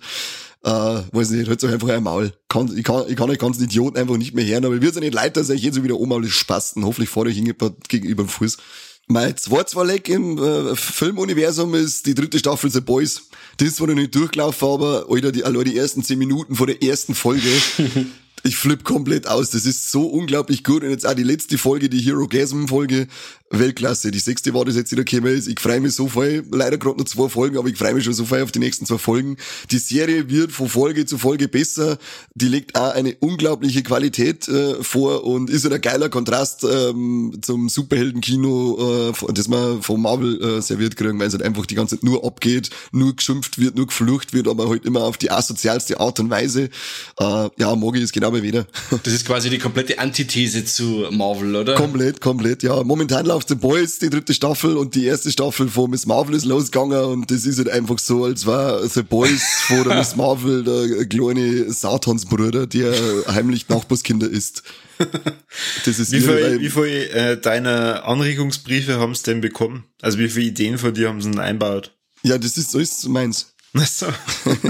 [0.64, 2.32] äh, weiß nicht, hört euch einfach ein Maul.
[2.48, 4.96] Kann, ich, kann, ich kann euch ganzen Idioten einfach nicht mehr hören, aber würde es
[4.96, 6.86] nicht leid, dass ich jetzt so wieder oben spasten.
[6.86, 7.36] Hoffentlich fahre ich
[7.88, 8.56] gegenüber dem Fuß.
[9.12, 13.28] Mein Zweizweilig im äh, Filmuniversum ist die dritte Staffel The Boys.
[13.58, 16.82] Das zwar noch nicht durchgelaufen, aber Alter, die, also die ersten zehn Minuten vor der
[16.82, 17.50] ersten Folge
[18.42, 19.50] ich flipp komplett aus.
[19.50, 20.82] Das ist so unglaublich gut.
[20.82, 23.06] Und jetzt auch die letzte Folge, die Hero Gasm Folge,
[23.53, 24.11] Weltklasse.
[24.11, 25.48] Die sechste war das jetzt wieder gekommen ist.
[25.48, 26.44] Ich freue mich so voll.
[26.50, 28.86] Leider gerade nur zwei Folgen, aber ich freue mich schon so voll auf die nächsten
[28.86, 29.36] zwei Folgen.
[29.70, 31.98] Die Serie wird von Folge zu Folge besser.
[32.34, 37.68] Die legt auch eine unglaubliche Qualität äh, vor und ist ein geiler Kontrast ähm, zum
[37.68, 41.96] Superheldenkino, äh, das man von Marvel äh, serviert kriegen, weil es halt einfach die ganze
[41.96, 46.00] Zeit nur abgeht, nur geschimpft wird, nur geflucht wird, aber halt immer auf die asozialste
[46.00, 46.70] Art und Weise.
[47.18, 48.66] Äh, ja, Mogi ist genau bei wieder.
[49.03, 51.74] Das ist quasi die komplette Antithese zu Marvel, oder?
[51.74, 52.82] Komplett, komplett, ja.
[52.82, 56.45] Momentan läuft The Boys, die dritte Staffel und die erste Staffel von Miss Marvel ist
[56.45, 60.62] losgegangen und das ist halt einfach so, als war The Boys vor der Miss Marvel
[60.62, 62.95] der kleine Satansbruder, der
[63.28, 64.62] heimlich Nachbarskinder ist.
[65.84, 69.84] Das ist wie viele wie viel, äh, deiner Anregungsbriefe haben sie denn bekommen?
[70.01, 71.93] Also wie viele Ideen von dir haben sie denn einbaut?
[72.22, 73.55] Ja, das ist so ist meins.
[73.74, 74.07] Ach so.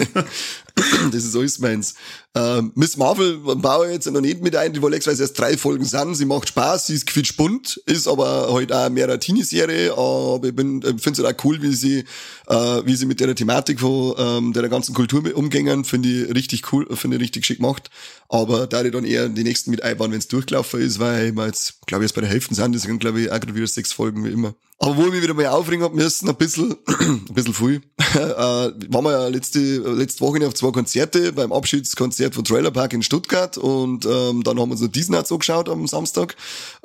[1.13, 1.95] das ist alles meins.
[2.35, 5.59] Ähm, Miss Marvel baue ich jetzt noch nicht mit ein, die wollen extra erst drei
[5.59, 6.15] Folgen sind.
[6.15, 10.57] Sie macht Spaß, sie ist quietschbunt, ist aber halt auch mehr eine Teenie-Serie, aber ich
[10.57, 12.05] bin, finde es halt auch cool, wie sie,
[12.49, 16.73] äh, wie sie mit der Thematik von ähm, der ganzen Kultur umgängen, finde ich richtig
[16.73, 17.91] cool, finde ich richtig schick gemacht.
[18.29, 21.47] Aber da ich dann eher die nächsten mit einbauen, wenn es durchgelaufen ist, weil wir
[21.47, 23.93] jetzt, glaube ich, jetzt bei der Hälfte sind, das sind, glaube ich, auch wieder sechs
[23.93, 24.55] Folgen wie immer.
[24.83, 27.83] Aber wo ich mich wieder mal aufregen hab müssen, ein bisschen, ein bisschen viel,
[28.15, 32.93] äh, waren wir ja letzte, letzte Woche auf zwei Konzerte, beim Abschiedskonzert von Trailer Park
[32.93, 36.35] in Stuttgart und ähm, dann haben wir uns noch diesen so geschaut am Samstag.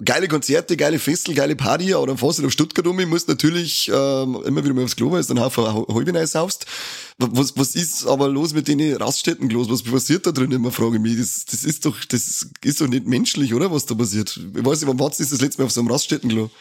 [0.06, 3.28] Geile Konzerte, geile Festel, geile Party, aber dann fährst du auf Stuttgart um, ich muss
[3.28, 6.68] natürlich ähm, immer wieder mal aufs Klo, weil es dann Haufen Halbinei saufst.
[7.20, 9.70] Was, was ist aber los mit den Raststätten los?
[9.72, 10.52] Was passiert da drin?
[10.52, 11.18] Immer frage ich mich.
[11.18, 13.72] Das, das ist doch, das ist doch nicht menschlich, oder?
[13.72, 14.40] Was da passiert?
[14.56, 16.52] Ich weiß nicht, wann warst du das letzte Mal auf so einem Raststättenklo?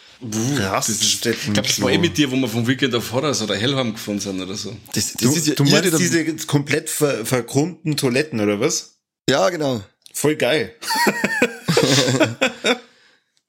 [0.57, 1.39] Raststätten.
[1.49, 3.93] Ich glaube, das war eh mit dir, wo wir vom Weekend of Horrors oder Hellheim
[3.93, 4.75] gefahren sind oder so.
[4.95, 8.97] Das, das du, ist ja, du meinst diese komplett ver, verkrummten Toiletten, oder was?
[9.29, 9.83] Ja, genau.
[10.15, 10.75] Voll geil.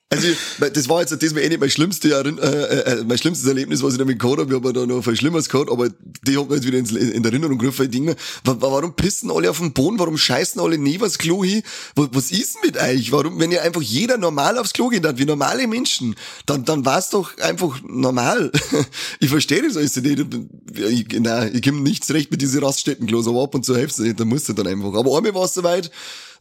[0.10, 0.30] Also,
[0.60, 3.94] das war jetzt das war eh nicht mein, schlimmste, äh, äh, mein schlimmstes Erlebnis, was
[3.94, 4.50] ich damit gehabt habe.
[4.50, 5.90] Wir haben da noch viel Schlimmeres gehabt, aber
[6.26, 7.62] die hat mir jetzt wieder in, der Erinnerung.
[7.62, 10.00] Ich denke mir, warum pissen alle auf den Boden?
[10.00, 11.62] Warum scheißen alle neben das Klo hin?
[11.96, 13.12] Was, was ist mit euch?
[13.12, 17.00] Warum, wenn ihr einfach jeder normal aufs Klo geht, wie normale Menschen, dann, dann war
[17.00, 18.54] es doch einfach normal.
[19.20, 20.26] ich verstehe das alles nicht.
[20.74, 24.00] Ich, nein, ich komme nicht zurecht mit diesen Raststättenklos, aber ab und zu hilft es
[24.00, 24.94] nicht, da musst du dann einfach.
[24.94, 25.92] Aber einmal war es soweit,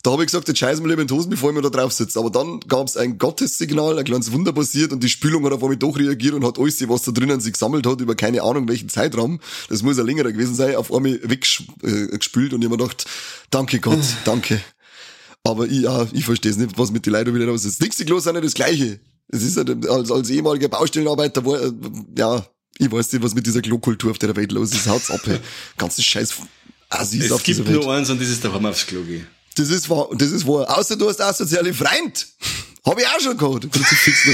[0.06, 1.68] da habe ich gesagt, jetzt scheißen wir lieber in die Hosen, bevor ich mir da
[1.68, 2.20] drauf sitze.
[2.20, 5.62] Aber dann gab es ein Gottessignal, ein kleines Wunder passiert und die Spülung hat auf
[5.64, 8.68] einmal doch reagiert und hat alles, was da drinnen sich gesammelt hat, über keine Ahnung
[8.68, 12.84] welchen Zeitraum, das muss ein längerer gewesen sein, auf einmal weggespült und ich habe mir
[12.84, 13.06] gedacht,
[13.50, 14.60] danke Gott, danke.
[15.42, 17.80] Aber ich, ja, ich verstehe es nicht, was mit den Leuten wieder los ist.
[17.80, 19.00] Nichts los sind ja das Gleiche.
[19.26, 21.60] Es ist ja, als, als ehemaliger Baustellenarbeiter, war,
[22.16, 22.46] ja,
[22.78, 24.86] ich weiß nicht, was mit dieser Klokultur auf der Welt los ist.
[24.86, 25.40] Haut's ab, hey.
[25.76, 26.34] Ganzes Scheiß
[26.88, 29.26] Assis es auf gibt nur eins und das ist daheim aufs Klo gehen.
[29.56, 30.78] Das ist wahr, das ist wahr.
[30.78, 32.26] Außer du hast asoziale Freund.
[32.84, 33.72] Hab ich auch schon gehabt.
[33.72, 34.28] Kruzifix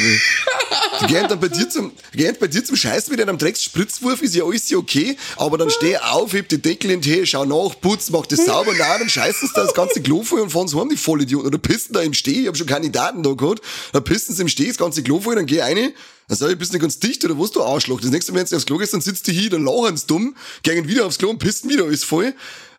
[1.00, 4.34] Die gehen dann bei dir zum, gehen bei dir zum Scheiß mit einem Drecksspritzwurf, ist
[4.34, 7.80] ja alles okay, aber dann steh auf, heb die Deckel in den Tee, schau nach,
[7.80, 10.68] putz, mach das sauber, nein, dann scheißen sie da das ganze Klo voll und fahren
[10.68, 11.46] sie heim, die Vollidioten.
[11.46, 13.62] Oder pissen da im Steh, ich hab schon Kandidaten da gehabt,
[13.92, 15.94] da pissen sie im Steh das ganze Klo voll, dann geh eine,
[16.28, 18.00] dann sag ich, bist nicht ganz dicht oder was, du Arschloch.
[18.02, 20.06] Das nächste Mal, wenn du aufs Klo gehst, dann sitzt die hier, dann lachen sie
[20.06, 22.34] dumm, gehen wieder aufs Klo und pissen wieder alles voll.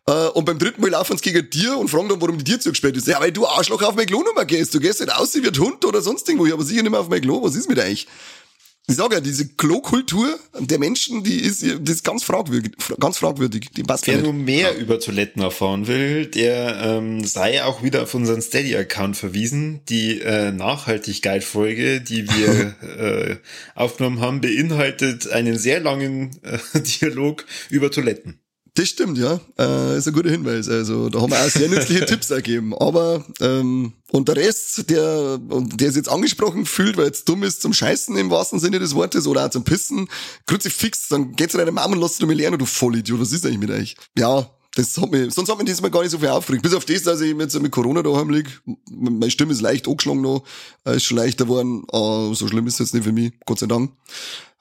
[0.08, 2.60] Äh, und beim dritten Mal laufen sie gegen dir und fragen dann, warum die dir
[2.60, 3.08] zugesperrt ist.
[3.08, 4.74] Ja, weil du Arschloch auf mein Klo Klonummer gehst.
[4.74, 7.10] Du gehst nicht aus wie ein Hund oder sonst irgendwo, aber sicher nicht mehr auf
[7.10, 7.44] mein Klo.
[7.44, 8.08] Was ist mit euch?
[8.86, 13.70] Ich sage ja, diese Klo-Kultur der Menschen, die ist, das ist ganz fragwürdig, ganz fragwürdig.
[13.78, 18.14] Die passt Wer nur mehr über Toiletten erfahren will, der ähm, sei auch wieder auf
[18.14, 19.80] unseren Steady-Account verwiesen.
[19.88, 23.38] Die äh, Nachhaltigkeit-Folge, die wir äh,
[23.74, 26.60] aufgenommen haben, beinhaltet einen sehr langen äh,
[27.00, 28.43] Dialog über Toiletten.
[28.76, 29.40] Das stimmt, ja.
[29.60, 30.68] Äh, ist ein guter Hinweis.
[30.68, 32.74] Also da haben wir auch sehr nützliche Tipps ergeben.
[32.76, 37.44] Aber ähm, und der Rest, der und der es jetzt angesprochen fühlt, weil es dumm
[37.44, 40.08] ist zum Scheißen im wahrsten Sinne des Wortes oder auch zum Pissen,
[40.48, 43.20] fix, dann geht's zu deiner Mama und lass du mir lernen, du Vollidiot.
[43.20, 43.96] Was ist eigentlich mit euch?
[44.18, 46.64] Ja, das hat mich, sonst hat mich diesmal gar nicht so viel aufgeregt.
[46.64, 48.48] Bis auf das, dass ich jetzt mit Corona daheim lieg.
[48.90, 50.44] Meine Stimme ist leicht angeschlagen noch,
[50.86, 51.84] äh, ist schon leichter geworden.
[51.94, 53.92] Uh, so schlimm ist es jetzt nicht für mich, Gott sei Dank.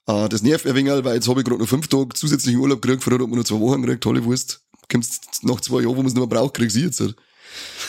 [0.09, 2.83] Uh, das nervt ein wenig, weil jetzt habe ich gerade noch fünf Tage zusätzlichen Urlaub
[2.83, 4.61] gekriegt, vorher hat man nur zwei Wochen gekriegt, tolle Wurst.
[4.91, 7.15] Kommst nach zwei Jahren, wo man es nicht mehr braucht, kriegst du jetzt halt.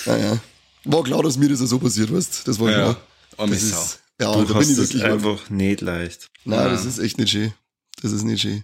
[0.06, 0.40] Naja.
[0.86, 2.78] War klar, dass mir das so passiert, weißt Das war ja,
[3.38, 3.50] klar.
[3.50, 6.30] Das ist, ja, du da bin ich wirklich einfach nicht leicht.
[6.46, 6.70] Nein, ja.
[6.70, 7.54] das ist echt nicht schön.
[8.02, 8.64] Das ist nicht schön.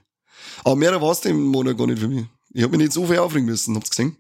[0.64, 2.26] Aber mehr war es im Monat gar nicht für mich.
[2.54, 4.16] Ich habe mich nicht so viel aufregen müssen, habt's gesehen?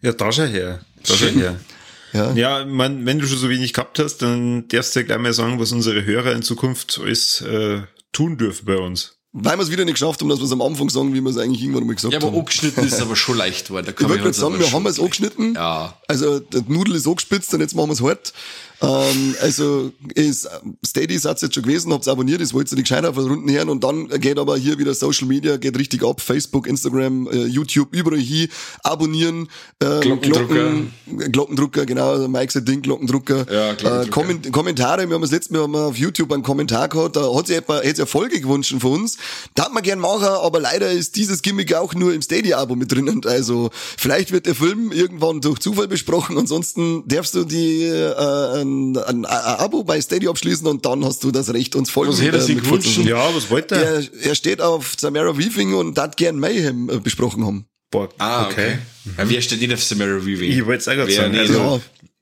[0.00, 0.84] Ja, da schau her.
[1.04, 1.60] Da schau her.
[2.12, 5.18] Ja, ja man, wenn du schon so wenig gehabt hast, dann darfst du ja gleich
[5.18, 7.80] mal sagen, was unsere Hörer in Zukunft alles äh,
[8.12, 9.16] tun dürfen bei uns.
[9.34, 11.30] Weil wir es wieder nicht geschafft haben, dass wir es am Anfang sagen, wie wir
[11.30, 12.20] es eigentlich irgendwann mal gesagt haben.
[12.20, 13.86] Ja, aber angeschnitten ist aber schon leicht geworden.
[13.88, 15.54] Ich würde gerade sagen, wir haben es angeschnitten.
[15.54, 15.96] Ja.
[16.06, 18.34] Also, der Nudel ist angespitzt und jetzt machen wir es hart.
[18.82, 20.48] Ähm, also ist
[20.84, 23.68] Steady ist jetzt schon gewesen, hab's abonniert, das wollt ihr nicht gescheiter von Runden her
[23.68, 27.94] und dann geht aber hier wieder Social Media, geht richtig ab, Facebook, Instagram, äh, YouTube,
[27.94, 28.48] überall hier,
[28.82, 30.46] abonnieren, äh, Glockendrucker.
[30.46, 30.92] Glocken,
[31.32, 33.46] Glockendrucker, genau, also Mike sein Ding, Glockendrucker.
[33.52, 34.02] Ja, Glockendrucker.
[34.02, 37.46] Äh, Komment Kommentare, wir haben das letzte Mal auf YouTube einen Kommentar gehabt, da hat
[37.46, 39.16] sich jemand, hätte Erfolge gewünscht von uns,
[39.54, 42.90] da hat man gern machen, aber leider ist dieses Gimmick auch nur im Stadia-Abo mit
[42.90, 48.64] drinnen, also vielleicht wird der Film irgendwann durch Zufall besprochen, ansonsten darfst du die äh,
[48.72, 52.12] ein, ein, ein Abo bei Steady abschließen und dann hast du das Recht, uns folgen.
[52.12, 52.98] Was hätte er sich gewünscht?
[52.98, 53.94] Ja, was wollte er?
[53.94, 54.26] er?
[54.28, 57.66] Er steht auf Samara Weaving und hat gern Mayhem äh, besprochen haben.
[57.90, 58.52] Boah, ah, okay.
[58.52, 58.78] okay.
[59.04, 59.30] Mhm.
[59.30, 60.50] Wer steht nicht auf Samara Weaving?
[60.50, 61.36] Ich wollte es auch gerade sagen.
[61.36, 61.80] Also, ja,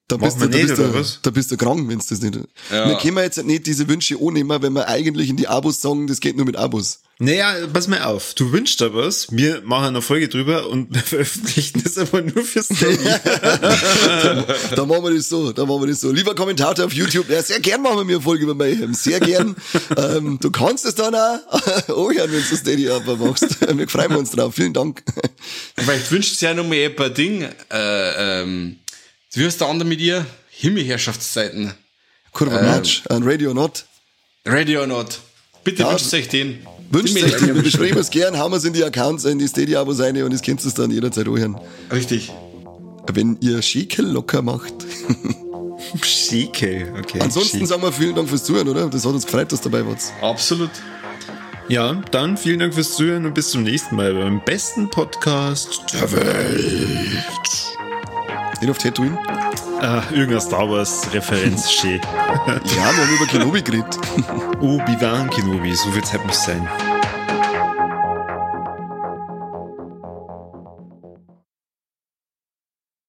[0.08, 2.36] da bist, du, da, bist du, da bist du krank, wenn es das nicht.
[2.70, 2.88] Ja.
[2.88, 6.18] Wir können jetzt nicht diese Wünsche annehmen, wenn wir eigentlich in die Abos sagen, das
[6.18, 7.00] geht nur mit Abos.
[7.22, 8.32] Naja, pass mal auf.
[8.32, 12.42] Du wünschst da was, wir machen eine Folge drüber und wir veröffentlichen das aber nur
[12.42, 13.04] fürs Steady.
[13.04, 14.46] da,
[14.76, 16.10] da machen wir das so, da machen wir das so.
[16.10, 19.20] Lieber Kommentator auf YouTube, ja, sehr gern machen wir mir eine Folge über Mayhem, sehr
[19.20, 19.54] gern.
[19.98, 21.40] ähm, du kannst es dann auch
[21.88, 23.60] oh ja, wenn du Steady aber machst.
[23.60, 25.02] Wir freuen uns drauf, vielen Dank.
[25.76, 28.78] Vielleicht wünscht ja noch mal ein paar Dinge, äh, ähm,
[29.34, 30.24] wie heißt der andere mit ihr?
[30.48, 31.74] Himmelherrschaftszeiten.
[32.32, 33.84] Kurva ähm, Match, ein Radio Not.
[34.46, 35.18] Radio Not.
[35.64, 36.66] Bitte ja, wünscht euch den.
[36.90, 37.54] Wünscht euch den.
[37.54, 40.32] Wir beschreiben es gern, haben wir es in die Accounts, in die Steady-Abos rein und
[40.32, 41.56] ihr könnt es dann jederzeit anhören.
[41.92, 42.32] Richtig.
[43.12, 44.74] Wenn ihr Schäkel locker macht.
[46.02, 47.20] Schäkel, okay.
[47.20, 47.66] Ansonsten Schäkel.
[47.66, 48.88] sagen wir vielen Dank fürs Zuhören, oder?
[48.88, 49.98] Das hat uns gefreut, dass dabei wart.
[50.20, 50.70] Absolut.
[51.68, 56.10] Ja, dann vielen Dank fürs Zuhören und bis zum nächsten Mal beim besten Podcast der
[56.12, 57.78] Welt.
[58.60, 59.16] Den auf Tatooine?
[59.82, 62.00] Ah, irgendeine Star Wars-Referenz, schön.
[62.02, 63.96] ja, wir haben über Kenobi geredet.
[64.60, 66.68] Obi-Wan Kenobi, so viel Zeit muss sein.